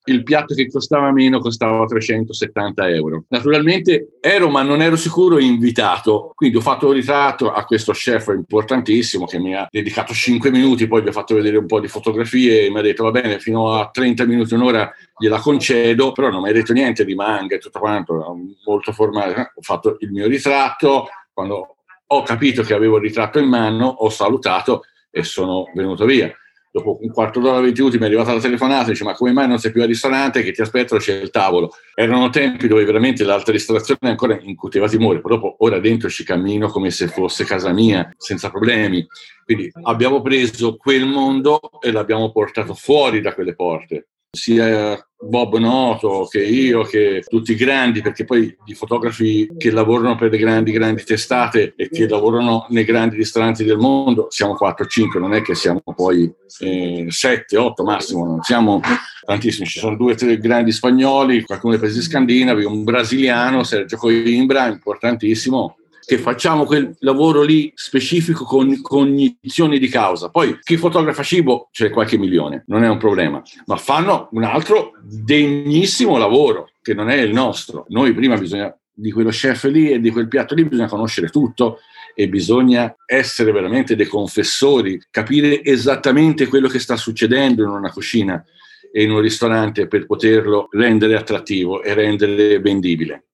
Il 0.05 0.23
piatto 0.23 0.55
che 0.55 0.71
costava 0.71 1.11
meno 1.11 1.37
costava 1.37 1.85
370 1.85 2.89
euro. 2.89 3.25
Naturalmente 3.27 4.17
ero, 4.21 4.49
ma 4.49 4.63
non 4.63 4.81
ero 4.81 4.95
sicuro, 4.95 5.37
invitato. 5.37 6.31
Quindi 6.33 6.57
ho 6.57 6.61
fatto 6.61 6.87
un 6.87 6.93
ritratto 6.93 7.51
a 7.51 7.63
questo 7.63 7.91
chef 7.91 8.29
importantissimo 8.29 9.25
che 9.25 9.37
mi 9.37 9.53
ha 9.53 9.67
dedicato 9.69 10.11
5 10.11 10.49
minuti, 10.49 10.87
poi 10.87 11.03
vi 11.03 11.09
ho 11.09 11.11
fatto 11.11 11.35
vedere 11.35 11.57
un 11.57 11.67
po' 11.67 11.79
di 11.79 11.87
fotografie 11.87 12.65
e 12.65 12.71
mi 12.71 12.79
ha 12.79 12.81
detto 12.81 13.03
va 13.03 13.11
bene, 13.11 13.37
fino 13.37 13.73
a 13.73 13.87
30 13.91 14.25
minuti, 14.25 14.55
un'ora 14.55 14.91
gliela 15.15 15.39
concedo, 15.39 16.11
però 16.11 16.31
non 16.31 16.41
mi 16.41 16.49
ha 16.49 16.53
detto 16.53 16.73
niente 16.73 17.05
di 17.05 17.13
manga 17.13 17.53
e 17.53 17.59
tutto 17.59 17.77
quanto, 17.77 18.35
molto 18.65 18.91
formale. 18.91 19.51
Ho 19.53 19.61
fatto 19.61 19.97
il 19.99 20.09
mio 20.09 20.25
ritratto, 20.25 21.07
quando 21.31 21.75
ho 22.11 22.23
capito 22.23 22.63
che 22.63 22.73
avevo 22.73 22.97
il 22.97 23.03
ritratto 23.03 23.39
in 23.39 23.47
mano, 23.47 23.87
ho 23.87 24.09
salutato 24.09 24.83
e 25.11 25.23
sono 25.23 25.69
venuto 25.73 26.05
via. 26.05 26.33
Dopo 26.71 26.99
un 27.01 27.09
quarto 27.11 27.39
d'ora, 27.39 27.59
20 27.59 27.79
minuti 27.79 27.97
mi 27.97 28.03
è 28.03 28.05
arrivata 28.07 28.33
la 28.33 28.39
telefonata 28.39 28.87
e 28.87 28.91
dice 28.91 29.03
ma 29.03 29.13
come 29.13 29.31
mai 29.31 29.47
non 29.47 29.57
sei 29.57 29.71
più 29.71 29.81
al 29.81 29.87
ristorante 29.87 30.43
che 30.43 30.51
ti 30.51 30.61
aspetto, 30.61 30.97
c'è 30.97 31.15
il 31.15 31.31
tavolo. 31.31 31.71
Erano 31.95 32.29
tempi 32.29 32.67
dove 32.67 32.85
veramente 32.85 33.23
l'alta 33.23 33.51
ristorazione 33.51 34.09
ancora 34.09 34.37
incuteva 34.39 34.87
timore, 34.87 35.19
poi 35.19 35.31
dopo 35.31 35.55
ora 35.59 35.79
dentro 35.79 36.09
ci 36.09 36.23
cammino 36.23 36.67
come 36.67 36.91
se 36.91 37.07
fosse 37.07 37.43
casa 37.43 37.71
mia, 37.71 38.13
senza 38.17 38.51
problemi. 38.51 39.05
Quindi 39.43 39.71
abbiamo 39.83 40.21
preso 40.21 40.77
quel 40.77 41.07
mondo 41.07 41.59
e 41.81 41.91
l'abbiamo 41.91 42.31
portato 42.31 42.75
fuori 42.75 43.19
da 43.19 43.33
quelle 43.33 43.55
porte 43.55 44.09
sia 44.31 45.08
Bob 45.21 45.57
Noto 45.57 46.27
che 46.29 46.43
io, 46.43 46.83
che 46.83 47.23
tutti 47.27 47.51
i 47.51 47.55
grandi, 47.55 48.01
perché 48.01 48.23
poi 48.23 48.55
i 48.65 48.73
fotografi 48.73 49.49
che 49.57 49.69
lavorano 49.71 50.15
per 50.15 50.31
le 50.31 50.37
grandi, 50.37 50.71
grandi 50.71 51.03
testate 51.03 51.73
e 51.75 51.89
che 51.89 52.07
lavorano 52.07 52.65
nei 52.69 52.85
grandi 52.85 53.17
ristoranti 53.17 53.63
del 53.63 53.77
mondo, 53.77 54.27
siamo 54.29 54.57
4-5, 54.59 55.19
non 55.19 55.33
è 55.33 55.41
che 55.41 55.55
siamo 55.55 55.81
poi 55.93 56.31
eh, 56.59 57.07
7-8 57.09 57.83
massimo, 57.83 58.25
non 58.25 58.41
siamo 58.41 58.79
tantissimi, 59.25 59.67
ci 59.67 59.79
sono 59.79 59.97
due 59.97 60.15
tre 60.15 60.37
grandi 60.37 60.71
spagnoli, 60.71 61.43
qualcuno 61.43 61.73
dei 61.73 61.81
paesi 61.81 62.01
scandinavi, 62.01 62.63
un 62.63 62.83
brasiliano, 62.83 63.63
Sergio 63.63 63.97
Coimbra, 63.97 64.67
importantissimo, 64.67 65.78
che 66.09 66.17
facciamo 66.17 66.65
quel 66.65 66.95
lavoro 67.01 67.43
lì 67.43 67.71
specifico 67.75 68.43
con 68.43 68.81
cognizioni 68.81 69.77
di 69.77 69.87
causa. 69.89 70.31
Poi 70.31 70.57
chi 70.59 70.75
fotografa 70.75 71.21
cibo 71.21 71.69
c'è 71.71 71.91
qualche 71.91 72.17
milione, 72.17 72.63
non 72.65 72.83
è 72.83 72.89
un 72.89 72.97
problema, 72.97 73.39
ma 73.67 73.75
fanno 73.75 74.27
un 74.31 74.43
altro 74.43 74.93
degnissimo 75.03 76.17
lavoro 76.17 76.71
che 76.81 76.95
non 76.95 77.11
è 77.11 77.17
il 77.17 77.31
nostro. 77.31 77.85
Noi 77.89 78.11
prima 78.15 78.37
bisogna 78.37 78.75
di 78.91 79.11
quello 79.11 79.29
chef 79.29 79.65
lì 79.65 79.91
e 79.91 79.99
di 79.99 80.09
quel 80.09 80.27
piatto 80.27 80.55
lì 80.55 80.65
bisogna 80.65 80.87
conoscere 80.87 81.29
tutto 81.29 81.77
e 82.15 82.27
bisogna 82.27 82.91
essere 83.05 83.51
veramente 83.51 83.95
dei 83.95 84.07
confessori, 84.07 84.99
capire 85.11 85.63
esattamente 85.63 86.47
quello 86.47 86.67
che 86.67 86.79
sta 86.79 86.95
succedendo 86.95 87.61
in 87.61 87.69
una 87.69 87.91
cucina 87.91 88.43
e 88.91 89.03
in 89.03 89.11
un 89.11 89.19
ristorante 89.19 89.85
per 89.87 90.07
poterlo 90.07 90.69
rendere 90.71 91.15
attrattivo 91.15 91.83
e 91.83 91.93
rendere 91.93 92.59
vendibile. 92.59 93.25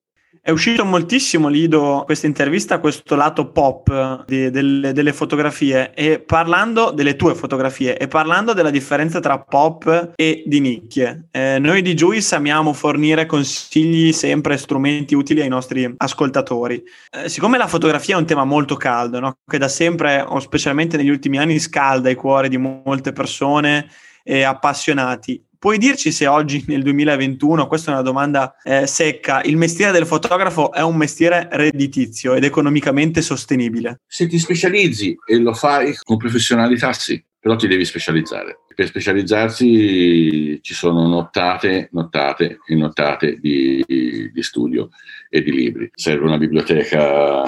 È 0.46 0.52
uscito 0.52 0.84
moltissimo, 0.84 1.48
Lido, 1.48 2.04
questa 2.06 2.28
intervista, 2.28 2.78
questo 2.78 3.16
lato 3.16 3.50
pop 3.50 4.24
di, 4.26 4.48
delle, 4.48 4.92
delle, 4.92 5.12
fotografie 5.12 5.92
e 5.92 6.20
parlando 6.20 6.92
delle 6.92 7.16
tue 7.16 7.34
fotografie 7.34 7.98
e 7.98 8.06
parlando 8.06 8.52
della 8.52 8.70
differenza 8.70 9.18
tra 9.18 9.40
pop 9.40 10.12
e 10.14 10.44
di 10.46 10.60
nicchie. 10.60 11.26
Eh, 11.32 11.58
noi 11.58 11.82
di 11.82 11.94
Juice 11.94 12.36
amiamo 12.36 12.72
fornire 12.74 13.26
consigli 13.26 14.12
sempre, 14.12 14.56
strumenti 14.56 15.16
utili 15.16 15.40
ai 15.40 15.48
nostri 15.48 15.92
ascoltatori. 15.96 16.80
Eh, 17.10 17.28
siccome 17.28 17.58
la 17.58 17.66
fotografia 17.66 18.14
è 18.14 18.18
un 18.18 18.26
tema 18.26 18.44
molto 18.44 18.76
caldo, 18.76 19.18
no? 19.18 19.38
che 19.44 19.58
da 19.58 19.66
sempre, 19.66 20.20
o 20.24 20.38
specialmente 20.38 20.96
negli 20.96 21.10
ultimi 21.10 21.38
anni, 21.38 21.58
scalda 21.58 22.08
i 22.08 22.14
cuori 22.14 22.48
di 22.48 22.56
molte 22.56 23.12
persone 23.12 23.88
e 24.28 24.42
appassionati, 24.42 25.40
Puoi 25.58 25.78
dirci 25.78 26.12
se 26.12 26.26
oggi 26.26 26.64
nel 26.66 26.82
2021, 26.82 27.66
questa 27.66 27.90
è 27.90 27.94
una 27.94 28.02
domanda 28.02 28.56
eh, 28.62 28.86
secca, 28.86 29.42
il 29.42 29.56
mestiere 29.56 29.92
del 29.92 30.06
fotografo 30.06 30.72
è 30.72 30.82
un 30.82 30.96
mestiere 30.96 31.48
redditizio 31.50 32.34
ed 32.34 32.44
economicamente 32.44 33.22
sostenibile? 33.22 34.00
Se 34.06 34.26
ti 34.26 34.38
specializzi 34.38 35.16
e 35.26 35.38
lo 35.38 35.54
fai 35.54 35.94
con 36.02 36.18
professionalità, 36.18 36.92
sì, 36.92 37.22
però 37.38 37.56
ti 37.56 37.68
devi 37.68 37.84
specializzare. 37.84 38.60
Per 38.74 38.86
specializzarsi 38.86 40.58
ci 40.60 40.74
sono 40.74 41.06
nottate, 41.06 41.88
nottate 41.92 42.58
e 42.66 42.74
nottate 42.74 43.38
di, 43.40 43.82
di 43.86 44.42
studio 44.42 44.90
e 45.30 45.42
di 45.42 45.52
libri. 45.52 45.90
Serve 45.94 46.26
una 46.26 46.36
biblioteca 46.36 47.44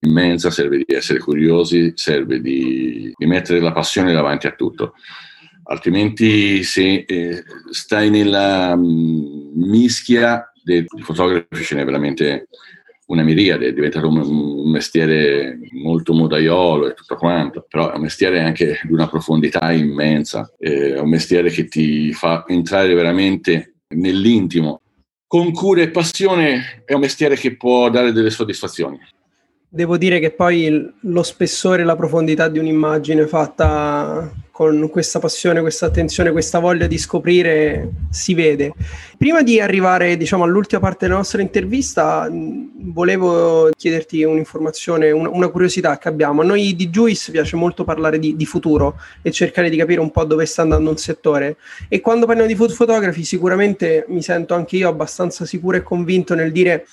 immensa, 0.00 0.50
serve 0.50 0.78
di 0.78 0.94
essere 0.94 1.20
curiosi, 1.20 1.92
serve 1.94 2.40
di, 2.40 3.12
di 3.14 3.26
mettere 3.26 3.60
la 3.60 3.72
passione 3.72 4.12
davanti 4.12 4.48
a 4.48 4.52
tutto 4.52 4.94
altrimenti 5.66 6.62
se 6.62 7.04
eh, 7.06 7.44
stai 7.70 8.10
nella 8.10 8.76
mh, 8.76 8.84
mm, 8.84 9.62
mischia 9.68 10.50
dei 10.62 10.84
fotografi 11.02 11.62
ce 11.62 11.76
n'è 11.76 11.84
veramente 11.84 12.48
una 13.06 13.22
miriade, 13.22 13.68
è 13.68 13.72
diventato 13.72 14.08
un, 14.08 14.18
un, 14.18 14.70
mestiere 14.70 15.58
molto 15.80 16.12
modaiolo 16.12 16.88
e 16.88 16.94
tutto 16.94 17.14
quanto, 17.14 17.64
però 17.68 17.92
è 17.92 17.96
un 17.96 18.02
mestiere 18.02 18.40
anche 18.40 18.80
di 18.82 18.92
una 18.92 19.08
profondità 19.08 19.70
immensa, 19.70 20.50
è 20.58 20.98
un 20.98 21.08
mestiere 21.08 21.50
che 21.50 21.66
ti 21.66 22.12
fa 22.12 22.44
entrare 22.48 22.92
veramente 22.94 23.74
nell'intimo. 23.94 24.80
Con 25.28 25.52
cura 25.52 25.82
e 25.82 25.90
passione 25.90 26.82
è 26.84 26.94
un 26.94 27.00
mestiere 27.00 27.36
che 27.36 27.56
può 27.56 27.88
dare 27.90 28.10
delle 28.10 28.30
soddisfazioni. 28.30 28.98
Devo 29.68 29.96
dire 29.96 30.18
che 30.18 30.32
poi 30.32 30.92
lo 31.00 31.22
spessore 31.22 31.82
e 31.82 31.84
la 31.84 31.96
profondità 31.96 32.48
di 32.48 32.58
un'immagine 32.58 33.26
fatta 33.26 34.32
con 34.56 34.88
questa 34.88 35.18
passione, 35.18 35.60
questa 35.60 35.84
attenzione, 35.84 36.32
questa 36.32 36.60
voglia 36.60 36.86
di 36.86 36.96
scoprire 36.96 37.90
si 38.08 38.32
vede. 38.32 38.72
Prima 39.18 39.42
di 39.42 39.60
arrivare 39.60 40.16
diciamo, 40.16 40.44
all'ultima 40.44 40.80
parte 40.80 41.04
della 41.04 41.18
nostra 41.18 41.42
intervista, 41.42 42.26
volevo 42.32 43.68
chiederti 43.76 44.22
un'informazione, 44.22 45.10
una, 45.10 45.28
una, 45.28 45.48
curiosità 45.48 45.98
che 45.98 46.08
abbiamo. 46.08 46.40
A 46.40 46.44
noi 46.46 46.74
di 46.74 46.88
Juice 46.88 47.32
piace 47.32 47.54
molto 47.54 47.84
parlare 47.84 48.18
di, 48.18 48.34
di, 48.34 48.46
futuro 48.46 48.98
e 49.20 49.30
cercare 49.30 49.68
di 49.68 49.76
capire 49.76 50.00
un 50.00 50.10
po' 50.10 50.24
dove 50.24 50.46
sta 50.46 50.62
andando 50.62 50.88
un 50.88 50.96
settore. 50.96 51.58
E 51.90 52.00
quando 52.00 52.24
parliamo 52.24 52.48
di 52.48 52.56
food 52.56 52.74
photography, 52.74 53.24
sicuramente 53.24 54.06
mi 54.08 54.22
sento 54.22 54.54
anche 54.54 54.78
io 54.78 54.88
abbastanza 54.88 55.44
sicuro 55.44 55.76
e 55.76 55.82
convinto 55.82 56.34
nel 56.34 56.50
dire 56.50 56.86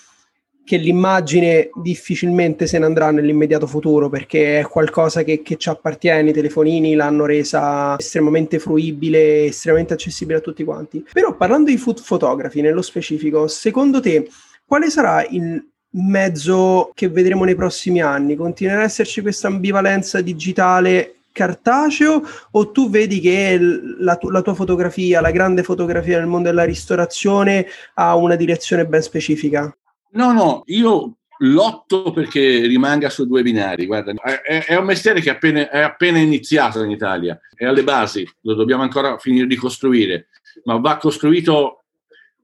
che 0.65 0.77
l'immagine 0.77 1.69
difficilmente 1.81 2.67
se 2.67 2.79
ne 2.79 2.85
andrà 2.85 3.11
nell'immediato 3.11 3.67
futuro 3.67 4.09
perché 4.09 4.59
è 4.59 4.63
qualcosa 4.63 5.23
che, 5.23 5.41
che 5.41 5.57
ci 5.57 5.69
appartiene, 5.69 6.29
i 6.29 6.33
telefonini 6.33 6.95
l'hanno 6.95 7.25
resa 7.25 7.97
estremamente 7.99 8.59
fruibile, 8.59 9.45
estremamente 9.45 9.93
accessibile 9.93 10.37
a 10.37 10.41
tutti 10.41 10.63
quanti. 10.63 11.05
Però 11.11 11.35
parlando 11.35 11.69
di 11.69 11.77
food 11.77 12.01
photography 12.05 12.61
nello 12.61 12.81
specifico, 12.81 13.47
secondo 13.47 13.99
te 13.99 14.29
quale 14.65 14.89
sarà 14.89 15.25
il 15.25 15.63
mezzo 15.95 16.91
che 16.93 17.09
vedremo 17.09 17.43
nei 17.43 17.55
prossimi 17.55 18.01
anni? 18.01 18.35
Continuerà 18.35 18.79
ad 18.79 18.85
esserci 18.85 19.21
questa 19.21 19.47
ambivalenza 19.47 20.21
digitale 20.21 21.15
cartaceo 21.33 22.21
o 22.51 22.71
tu 22.71 22.89
vedi 22.89 23.19
che 23.19 23.59
la, 23.99 24.15
tu- 24.15 24.29
la, 24.29 24.41
tua 24.41 24.53
fotografia, 24.53 25.19
la 25.19 25.31
grande 25.31 25.63
fotografia 25.63 26.19
nel 26.19 26.27
mondo 26.27 26.47
della 26.47 26.63
ristorazione 26.63 27.65
ha 27.95 28.15
una 28.15 28.35
direzione 28.35 28.85
ben 28.85 29.01
specifica? 29.01 29.75
No, 30.13 30.31
no, 30.31 30.63
io 30.67 31.17
lotto 31.39 32.11
perché 32.11 32.65
rimanga 32.67 33.09
su 33.09 33.25
due 33.25 33.41
binari. 33.41 33.85
Guarda, 33.85 34.13
è, 34.43 34.65
è 34.65 34.75
un 34.75 34.85
mestiere 34.85 35.21
che 35.21 35.29
è 35.29 35.33
appena, 35.33 35.69
è 35.69 35.81
appena 35.81 36.19
iniziato 36.19 36.83
in 36.83 36.91
Italia, 36.91 37.39
è 37.55 37.65
alle 37.65 37.83
basi, 37.83 38.27
lo 38.41 38.53
dobbiamo 38.53 38.83
ancora 38.83 39.17
finire 39.17 39.47
di 39.47 39.55
costruire, 39.55 40.27
ma 40.65 40.77
va 40.77 40.97
costruito 40.97 41.83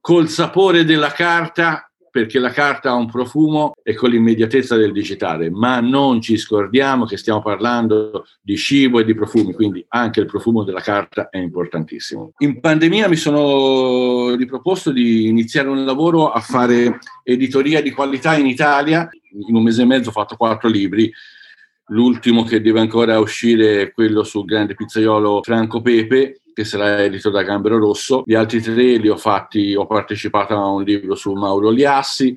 col 0.00 0.28
sapore 0.28 0.84
della 0.84 1.12
carta 1.12 1.89
perché 2.10 2.38
la 2.38 2.50
carta 2.50 2.90
ha 2.90 2.94
un 2.94 3.10
profumo 3.10 3.72
e 3.82 3.94
con 3.94 4.10
l'immediatezza 4.10 4.76
del 4.76 4.92
digitale, 4.92 5.50
ma 5.50 5.80
non 5.80 6.20
ci 6.20 6.36
scordiamo 6.36 7.04
che 7.04 7.16
stiamo 7.16 7.40
parlando 7.40 8.26
di 8.40 8.56
cibo 8.56 9.00
e 9.00 9.04
di 9.04 9.14
profumi, 9.14 9.52
quindi 9.52 9.84
anche 9.88 10.20
il 10.20 10.26
profumo 10.26 10.64
della 10.64 10.80
carta 10.80 11.28
è 11.28 11.38
importantissimo. 11.38 12.32
In 12.38 12.60
pandemia 12.60 13.08
mi 13.08 13.16
sono 13.16 14.34
riproposto 14.34 14.90
di 14.90 15.28
iniziare 15.28 15.68
un 15.68 15.84
lavoro 15.84 16.30
a 16.30 16.40
fare 16.40 16.98
editoria 17.22 17.80
di 17.80 17.92
qualità 17.92 18.36
in 18.36 18.46
Italia, 18.46 19.08
in 19.46 19.54
un 19.54 19.62
mese 19.62 19.82
e 19.82 19.86
mezzo 19.86 20.08
ho 20.08 20.12
fatto 20.12 20.36
quattro 20.36 20.68
libri, 20.68 21.12
l'ultimo 21.90 22.44
che 22.44 22.60
deve 22.60 22.80
ancora 22.80 23.18
uscire 23.18 23.82
è 23.82 23.92
quello 23.92 24.24
sul 24.24 24.44
grande 24.44 24.74
pizzaiolo 24.74 25.42
Franco 25.42 25.80
Pepe, 25.80 26.40
che 26.60 26.64
sarà 26.64 27.02
edito 27.02 27.30
da 27.30 27.42
Gambero 27.42 27.78
Rosso. 27.78 28.22
Gli 28.26 28.34
altri 28.34 28.60
tre 28.60 28.96
li 28.96 29.08
ho 29.08 29.16
fatti, 29.16 29.74
ho 29.74 29.86
partecipato 29.86 30.54
a 30.54 30.68
un 30.68 30.82
libro 30.82 31.14
su 31.14 31.32
Mauro 31.32 31.70
Liassi, 31.70 32.34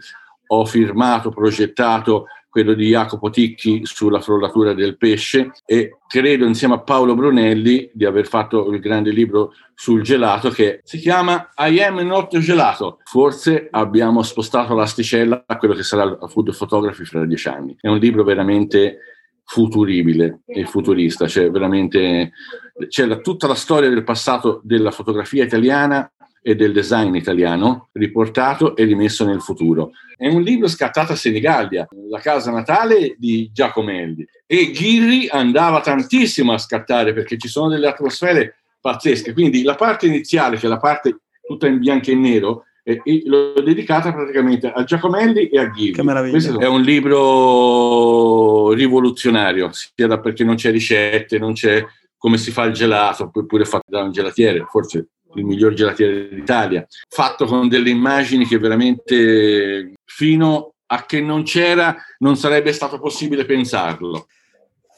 ho 0.48 0.66
firmato, 0.66 1.30
progettato 1.30 2.28
quello 2.50 2.74
di 2.74 2.90
Jacopo 2.90 3.30
Ticchi 3.30 3.82
sulla 3.84 4.22
frollatura 4.22 4.74
del 4.74 4.96
pesce 4.96 5.52
e 5.66 5.98
credo 6.08 6.46
insieme 6.46 6.76
a 6.76 6.82
Paolo 6.82 7.16
Brunelli 7.16 7.90
di 7.92 8.06
aver 8.06 8.28
fatto 8.28 8.72
il 8.72 8.80
grande 8.80 9.10
libro 9.10 9.54
sul 9.74 10.04
gelato 10.04 10.50
che 10.52 10.82
si 10.84 11.00
chiama 11.00 11.50
I 11.58 11.82
am 11.82 12.00
not 12.02 12.38
gelato. 12.38 13.00
Forse 13.04 13.68
abbiamo 13.72 14.22
spostato 14.22 14.76
l'asticella 14.76 15.44
a 15.48 15.58
quello 15.58 15.74
che 15.74 15.84
sarà 15.84 16.06
la 16.06 16.28
food 16.28 16.56
photography 16.56 17.04
fra 17.06 17.26
dieci 17.26 17.48
anni. 17.50 17.76
È 17.80 17.88
un 17.88 17.98
libro 17.98 18.24
veramente 18.24 19.00
futuribile 19.46 20.42
e 20.46 20.66
futurista, 20.66 21.28
cioè 21.28 21.50
veramente 21.52 22.32
c'è 22.88 23.06
la, 23.06 23.18
tutta 23.18 23.48
la 23.48 23.56
storia 23.56 23.90
del 23.90 24.04
passato 24.04 24.62
della 24.64 24.92
fotografia 24.92 25.44
italiana 25.44 26.12
e 26.42 26.56
del 26.56 26.74
design 26.74 27.16
italiano 27.16 27.90
riportato 27.94 28.76
e 28.76 28.84
rimesso 28.84 29.26
nel 29.26 29.42
futuro. 29.42 29.92
È 30.16 30.28
un 30.28 30.42
libro 30.42 30.68
scattato 30.68 31.14
a 31.14 31.16
Senigallia, 31.16 31.88
la 32.10 32.20
casa 32.20 32.52
natale 32.52 33.16
di 33.18 33.50
Giacomelli. 33.54 34.26
E 34.46 34.72
Ghirri 34.72 35.30
andava 35.30 35.80
tantissimo 35.82 36.52
a 36.52 36.58
scattare 36.58 37.14
perché 37.14 37.38
ci 37.38 37.48
sono 37.48 37.70
delle 37.70 37.88
atmosfere 37.88 38.64
pazzesche, 38.82 39.32
quindi 39.32 39.64
la 39.64 39.76
parte 39.76 40.08
iniziale 40.08 40.58
che 40.58 40.66
è 40.66 40.70
la 40.70 40.78
parte 40.78 41.20
tutta 41.46 41.68
in 41.68 41.80
bianco 41.80 42.12
e 42.12 42.16
nero 42.16 42.66
e, 42.84 43.02
l'ho 43.26 43.62
dedicata 43.62 44.14
praticamente 44.14 44.70
a 44.72 44.84
Giacomelli 44.84 45.48
e 45.48 45.60
a 45.60 45.72
meraviglia. 46.04 46.30
Questo 46.30 46.60
è 46.60 46.68
un 46.68 46.82
libro 46.82 48.72
rivoluzionario, 48.74 49.70
sia 49.72 50.08
da 50.08 50.20
perché 50.20 50.44
non 50.44 50.56
c'è 50.56 50.70
ricette, 50.72 51.40
non 51.40 51.54
c'è 51.54 51.84
come 52.18 52.38
si 52.38 52.52
fa 52.52 52.64
il 52.64 52.74
gelato, 52.74 53.30
poi 53.30 53.46
pure 53.46 53.66
fatto 53.66 53.90
da 53.90 54.02
un 54.02 54.12
gelatiere, 54.12 54.66
forse 54.70 55.08
il 55.36 55.46
miglior 55.46 55.74
gelatiere 55.74 56.30
d'Italia, 56.30 56.86
fatto 57.10 57.46
con 57.46 57.68
delle 57.68 57.90
immagini 57.90 58.46
che 58.46 58.60
veramente 58.60 59.94
fino 60.06 60.74
a 60.88 61.06
che 61.06 61.22
non 61.22 61.44
c'era 61.44 61.96
non 62.20 62.36
sarebbe 62.36 62.72
stato 62.72 63.00
possibile 63.00 63.46
pensarlo. 63.46 64.28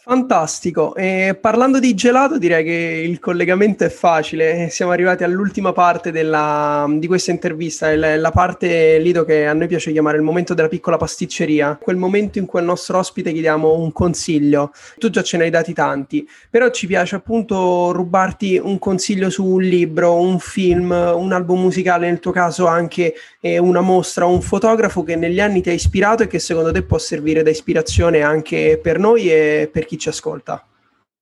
Fantastico, 0.08 0.94
e 0.94 1.36
parlando 1.42 1.80
di 1.80 1.96
gelato 1.96 2.38
direi 2.38 2.64
che 2.64 3.04
il 3.10 3.20
collegamento 3.20 3.86
è 3.86 3.90
facile, 3.90 4.70
siamo 4.70 4.92
arrivati 4.92 5.24
all'ultima 5.24 5.74
parte 5.74 6.12
della, 6.12 6.86
di 6.88 7.08
questa 7.08 7.32
intervista, 7.32 7.92
la, 7.96 8.16
la 8.16 8.30
parte 8.30 9.00
Lido 9.00 9.26
che 9.26 9.48
a 9.48 9.54
noi 9.54 9.66
piace 9.66 9.92
chiamare 9.92 10.18
il 10.18 10.22
momento 10.22 10.54
della 10.54 10.68
piccola 10.68 10.98
pasticceria, 10.98 11.80
quel 11.82 11.96
momento 11.96 12.38
in 12.38 12.46
cui 12.46 12.60
al 12.60 12.66
nostro 12.66 13.00
ospite 13.00 13.32
chiediamo 13.32 13.80
un 13.80 13.92
consiglio, 13.94 14.74
tu 15.00 15.10
già 15.10 15.24
ce 15.24 15.38
ne 15.38 15.46
hai 15.46 15.50
dati 15.50 15.74
tanti, 15.74 16.30
però 16.52 16.70
ci 16.70 16.86
piace 16.86 17.16
appunto 17.16 17.92
rubarti 17.92 18.62
un 18.64 18.78
consiglio 18.78 19.32
su 19.32 19.44
un 19.44 19.64
libro, 19.64 20.20
un 20.20 20.38
film, 20.38 20.92
un 20.92 21.32
album 21.32 21.62
musicale, 21.62 22.08
nel 22.08 22.20
tuo 22.20 22.32
caso 22.32 22.68
anche 22.68 23.16
eh, 23.40 23.58
una 23.58 23.82
mostra, 23.82 24.26
un 24.26 24.44
fotografo 24.44 25.02
che 25.02 25.16
negli 25.16 25.40
anni 25.40 25.62
ti 25.62 25.72
ha 25.72 25.74
ispirato 25.74 26.22
e 26.22 26.28
che 26.28 26.38
secondo 26.38 26.72
te 26.72 26.84
può 26.84 27.00
servire 27.00 27.42
da 27.42 27.50
ispirazione 27.50 28.22
anche 28.22 28.80
per 28.80 29.00
noi 29.00 29.32
e 29.32 29.68
per 29.72 29.86
chi 29.86 29.94
chi 29.96 29.98
ci 29.98 30.10
ascolta? 30.10 30.68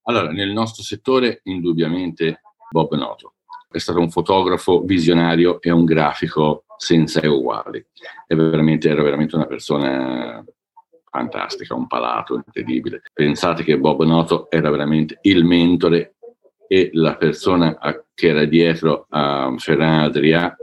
Allora, 0.04 0.32
nel 0.32 0.52
nostro 0.52 0.84
settore 0.84 1.42
indubbiamente 1.44 2.42
Bob 2.70 2.94
Noto. 2.96 3.36
È 3.70 3.78
stato 3.78 4.00
un 4.00 4.10
fotografo 4.10 4.82
visionario 4.82 5.62
e 5.62 5.72
un 5.72 5.86
grafico 5.86 6.66
senza 6.78 7.28
uguali. 7.30 7.84
Veramente, 8.28 8.90
era 8.90 9.02
veramente 9.02 9.36
una 9.36 9.46
persona 9.46 10.44
fantastica, 11.10 11.76
un 11.76 11.88
palato 11.88 12.36
incredibile. 12.36 13.02
Pensate 13.14 13.64
che 13.64 13.78
Bob 13.78 14.04
Noto 14.04 14.50
era 14.50 14.70
veramente 14.70 15.20
il 15.22 15.44
mentore 15.44 16.16
e 16.68 16.90
la 16.94 17.16
persona 17.16 17.78
a, 17.80 18.04
che 18.14 18.28
era 18.28 18.46
dietro 18.46 19.06
a 19.10 19.54
Ferran 19.58 20.02
Adrià 20.02 20.56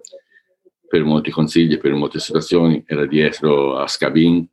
per 0.87 1.05
molti 1.05 1.31
consigli, 1.31 1.79
per 1.79 1.93
molte 1.95 2.19
situazioni, 2.19 2.83
era 2.87 3.07
dietro 3.07 3.77
a 3.77 3.87
Scabin, 3.87 4.49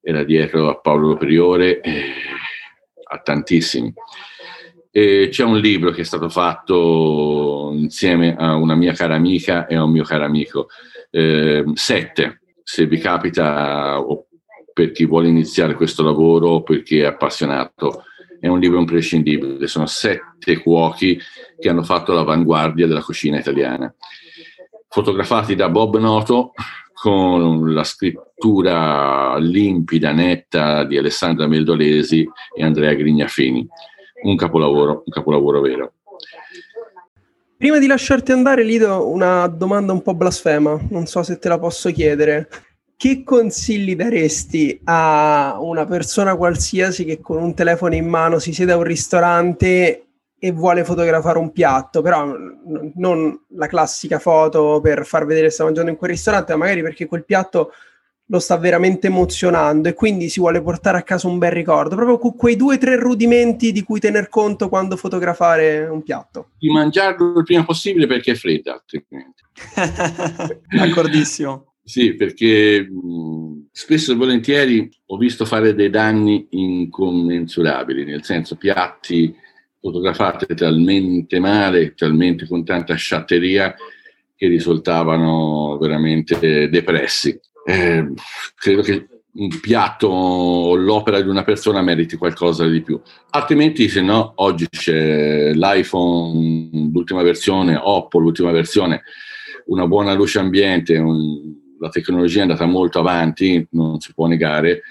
era 0.00 0.24
dietro 0.24 0.68
a 0.70 0.78
Paolo 0.78 1.16
Priore. 1.16 1.80
Eh, 1.80 2.12
a 3.12 3.18
tantissimi. 3.18 3.92
E 4.90 5.28
c'è 5.30 5.44
un 5.44 5.58
libro 5.58 5.90
che 5.90 6.02
è 6.02 6.04
stato 6.04 6.28
fatto 6.28 7.70
insieme 7.74 8.36
a 8.36 8.54
una 8.56 8.74
mia 8.74 8.92
cara 8.92 9.14
amica 9.14 9.66
e 9.66 9.74
a 9.74 9.84
un 9.84 9.90
mio 9.90 10.04
caro 10.04 10.24
amico, 10.24 10.68
eh, 11.10 11.64
Sette, 11.74 12.40
se 12.62 12.86
vi 12.86 12.98
capita 12.98 14.00
o 14.00 14.26
per 14.72 14.92
chi 14.92 15.04
vuole 15.04 15.28
iniziare 15.28 15.74
questo 15.74 16.02
lavoro 16.02 16.48
o 16.48 16.62
per 16.62 16.82
chi 16.82 16.98
è 16.98 17.04
appassionato, 17.04 18.04
è 18.40 18.48
un 18.48 18.58
libro 18.58 18.78
imprescindibile, 18.78 19.66
sono 19.66 19.86
sette 19.86 20.58
cuochi 20.58 21.18
che 21.58 21.68
hanno 21.68 21.82
fatto 21.82 22.12
l'avanguardia 22.12 22.86
della 22.86 23.02
cucina 23.02 23.38
italiana, 23.38 23.94
fotografati 24.88 25.54
da 25.54 25.68
Bob 25.68 25.98
Noto 25.98 26.52
con 27.02 27.74
la 27.74 27.82
scrittura 27.82 29.36
limpida, 29.36 30.12
netta 30.12 30.84
di 30.84 30.96
Alessandra 30.96 31.48
Meldolesi 31.48 32.24
e 32.56 32.62
Andrea 32.62 32.94
Grignafini. 32.94 33.66
Un 34.22 34.36
capolavoro, 34.36 35.02
un 35.04 35.12
capolavoro 35.12 35.60
vero. 35.60 35.94
Prima 37.56 37.80
di 37.80 37.88
lasciarti 37.88 38.30
andare, 38.30 38.62
Lido, 38.62 39.08
una 39.08 39.48
domanda 39.48 39.92
un 39.92 40.00
po' 40.00 40.14
blasfema, 40.14 40.80
non 40.90 41.06
so 41.06 41.24
se 41.24 41.40
te 41.40 41.48
la 41.48 41.58
posso 41.58 41.90
chiedere. 41.90 42.48
Che 42.96 43.24
consigli 43.24 43.96
daresti 43.96 44.80
a 44.84 45.56
una 45.58 45.84
persona 45.86 46.36
qualsiasi 46.36 47.04
che 47.04 47.18
con 47.20 47.42
un 47.42 47.52
telefono 47.52 47.96
in 47.96 48.06
mano 48.06 48.38
si 48.38 48.52
siede 48.52 48.70
a 48.70 48.76
un 48.76 48.84
ristorante 48.84 50.11
e 50.44 50.50
vuole 50.50 50.82
fotografare 50.82 51.38
un 51.38 51.52
piatto, 51.52 52.02
però 52.02 52.36
non 52.96 53.44
la 53.50 53.68
classica 53.68 54.18
foto 54.18 54.80
per 54.82 55.06
far 55.06 55.24
vedere 55.24 55.46
che 55.46 55.52
sta 55.52 55.62
mangiando 55.62 55.92
in 55.92 55.96
quel 55.96 56.10
ristorante, 56.10 56.50
ma 56.54 56.64
magari 56.64 56.82
perché 56.82 57.06
quel 57.06 57.24
piatto 57.24 57.70
lo 58.26 58.40
sta 58.40 58.56
veramente 58.56 59.06
emozionando 59.06 59.88
e 59.88 59.94
quindi 59.94 60.28
si 60.28 60.40
vuole 60.40 60.60
portare 60.60 60.98
a 60.98 61.02
casa 61.04 61.28
un 61.28 61.38
bel 61.38 61.52
ricordo, 61.52 61.94
proprio 61.94 62.18
con 62.18 62.34
quei 62.34 62.56
due 62.56 62.74
o 62.74 62.78
tre 62.78 62.96
rudimenti 62.96 63.70
di 63.70 63.84
cui 63.84 64.00
tener 64.00 64.28
conto 64.28 64.68
quando 64.68 64.96
fotografare 64.96 65.86
un 65.86 66.02
piatto. 66.02 66.48
Di 66.58 66.70
mangiarlo 66.70 67.38
il 67.38 67.44
prima 67.44 67.64
possibile 67.64 68.08
perché 68.08 68.32
è 68.32 68.34
fredda, 68.34 68.72
altrimenti. 68.72 69.44
D'accordissimo. 70.76 71.74
Sì, 71.84 72.14
perché 72.14 72.82
mh, 72.82 73.68
spesso 73.70 74.10
e 74.10 74.16
volentieri 74.16 74.90
ho 75.06 75.16
visto 75.16 75.44
fare 75.44 75.72
dei 75.72 75.90
danni 75.90 76.48
incommensurabili, 76.50 78.04
nel 78.04 78.24
senso 78.24 78.56
piatti 78.56 79.36
fotografate 79.82 80.54
talmente 80.54 81.40
male, 81.40 81.94
talmente 81.94 82.46
con 82.46 82.64
tanta 82.64 82.94
sciatteria 82.94 83.74
che 84.36 84.46
risultavano 84.46 85.76
veramente 85.76 86.68
depressi. 86.68 87.38
Eh, 87.64 88.12
credo 88.54 88.82
che 88.82 89.08
un 89.34 89.48
piatto 89.60 90.06
o 90.06 90.74
l'opera 90.76 91.20
di 91.20 91.28
una 91.28 91.42
persona 91.42 91.82
meriti 91.82 92.16
qualcosa 92.16 92.68
di 92.68 92.80
più. 92.82 93.00
Altrimenti, 93.30 93.88
se 93.88 94.02
no, 94.02 94.34
oggi 94.36 94.68
c'è 94.68 95.52
l'iPhone, 95.52 96.90
l'ultima 96.92 97.22
versione, 97.22 97.76
Oppo, 97.76 98.20
l'ultima 98.20 98.52
versione, 98.52 99.02
una 99.66 99.88
buona 99.88 100.12
luce 100.12 100.38
ambiente, 100.38 100.96
un, 100.98 101.54
la 101.80 101.88
tecnologia 101.88 102.40
è 102.40 102.42
andata 102.42 102.66
molto 102.66 103.00
avanti, 103.00 103.66
non 103.70 103.98
si 104.00 104.12
può 104.14 104.26
negare, 104.26 104.82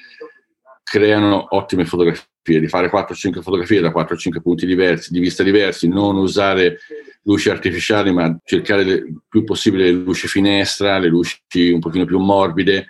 creano 0.84 1.46
ottime 1.50 1.86
fotografie 1.86 2.31
di 2.44 2.68
fare 2.68 2.90
4-5 2.90 3.42
fotografie 3.42 3.82
da 3.82 3.92
4-5 3.92 4.42
punti 4.42 4.66
diversi, 4.66 5.14
di 5.14 5.20
vista 5.20 5.44
diversi, 5.44 5.88
non 5.88 6.18
usare 6.18 6.80
luci 7.24 7.50
artificiali, 7.50 8.12
ma 8.12 8.36
cercare 8.44 8.82
il 8.82 9.22
più 9.30 9.44
possibile 9.44 9.86
le 9.86 9.92
luci 9.92 10.28
finestra, 10.28 10.98
le 10.98 11.08
luci 11.08 11.40
un 11.72 11.80
pochino 11.80 12.06
più 12.06 12.20
morbide, 12.20 12.88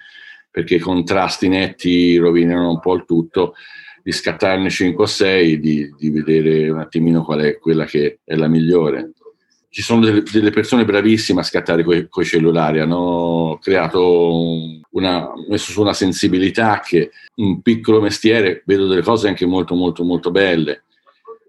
perché 0.49 0.75
i 0.75 0.79
contrasti 0.79 1.47
netti 1.47 2.17
rovinano 2.17 2.69
un 2.69 2.79
po' 2.79 2.95
il 2.95 3.03
tutto, 3.05 3.55
di 4.03 4.11
scattarne 4.11 4.69
5 4.69 5.03
o 5.03 5.07
6, 5.07 5.59
di, 5.59 5.93
di 5.97 6.09
vedere 6.09 6.69
un 6.69 6.79
attimino 6.79 7.23
qual 7.23 7.41
è 7.41 7.57
quella 7.59 7.85
che 7.85 8.19
è 8.23 8.35
la 8.35 8.47
migliore 8.47 9.11
ci 9.71 9.81
sono 9.81 10.01
delle, 10.01 10.21
delle, 10.29 10.49
persone 10.49 10.83
bravissime 10.83 11.39
a 11.39 11.43
scattare 11.43 11.83
con 11.83 12.23
i 12.23 12.25
cellulari, 12.25 12.81
hanno 12.81 13.57
creato 13.61 14.43
una, 14.89 15.31
messo 15.47 15.71
su 15.71 15.79
una 15.79 15.93
sensibilità 15.93 16.81
che 16.83 17.11
un 17.35 17.61
piccolo 17.61 18.01
mestiere, 18.01 18.63
vedo 18.65 18.87
delle 18.87 19.01
cose 19.01 19.29
anche 19.29 19.45
molto 19.45 19.73
molto 19.73 20.03
molto 20.03 20.29
belle, 20.29 20.83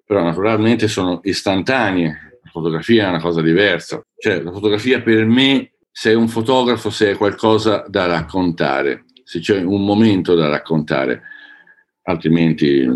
però 0.06 0.22
naturalmente 0.22 0.86
sono 0.86 1.20
istantanee, 1.24 2.38
la 2.44 2.50
fotografia 2.50 3.06
è 3.06 3.08
una 3.08 3.20
cosa 3.20 3.42
diversa, 3.42 4.00
cioè 4.16 4.40
la 4.40 4.52
fotografia 4.52 5.02
per 5.02 5.24
me, 5.26 5.72
se 5.90 6.12
è 6.12 6.14
un 6.14 6.28
fotografo, 6.28 6.90
se 6.90 7.10
è 7.10 7.16
qualcosa 7.16 7.84
da 7.88 8.06
raccontare, 8.06 9.06
se 9.24 9.40
c'è 9.40 9.60
un 9.60 9.84
momento 9.84 10.36
da 10.36 10.46
raccontare, 10.48 11.22
altrimenti 12.04 12.88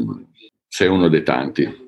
sei 0.69 0.87
uno 0.87 1.09
dei 1.09 1.25
tanti. 1.25 1.86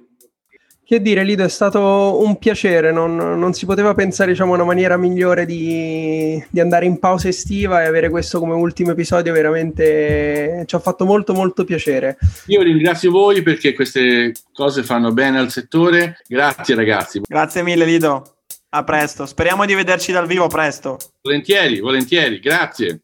Che 0.89 1.03
dire, 1.03 1.23
Lido, 1.23 1.45
è 1.45 1.51
stato 1.51 2.19
un 2.25 2.39
piacere, 2.39 2.91
non, 2.93 3.15
non 3.15 3.53
si 3.53 3.67
poteva 3.67 3.93
pensare 3.93 4.31
diciamo, 4.31 4.55
una 4.55 4.65
maniera 4.65 4.97
migliore 4.97 5.45
di, 5.45 6.43
di, 6.49 6.61
andare 6.61 6.87
in 6.87 6.99
pausa 6.99 7.29
estiva 7.29 7.83
e 7.83 7.87
avere 7.87 8.09
questo 8.09 8.39
come 8.39 8.55
ultimo 8.55 8.93
episodio, 8.93 9.35
veramente 9.35 10.63
ci 10.65 10.75
ha 10.75 10.79
fatto 10.79 11.05
molto 11.05 11.35
molto 11.35 11.65
piacere. 11.65 12.17
Io 12.47 12.63
ringrazio 12.63 13.11
voi 13.11 13.43
perché 13.43 13.75
queste 13.75 14.33
cose 14.51 14.83
fanno 14.83 15.13
bene 15.13 15.39
al 15.39 15.51
settore, 15.51 16.23
grazie 16.27 16.75
ragazzi. 16.75 17.21
Grazie 17.21 17.63
mille 17.63 17.85
Lido, 17.85 18.37
a 18.71 18.83
presto, 18.83 19.27
speriamo 19.27 19.67
di 19.67 19.75
vederci 19.75 20.11
dal 20.11 20.27
vivo 20.27 20.47
presto. 20.47 20.97
Volentieri, 21.21 21.81
volentieri, 21.81 22.39
grazie. 22.39 23.03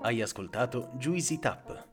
Hai 0.00 0.22
ascoltato 0.22 0.92
Juicy 0.96 1.38
Tap 1.38 1.92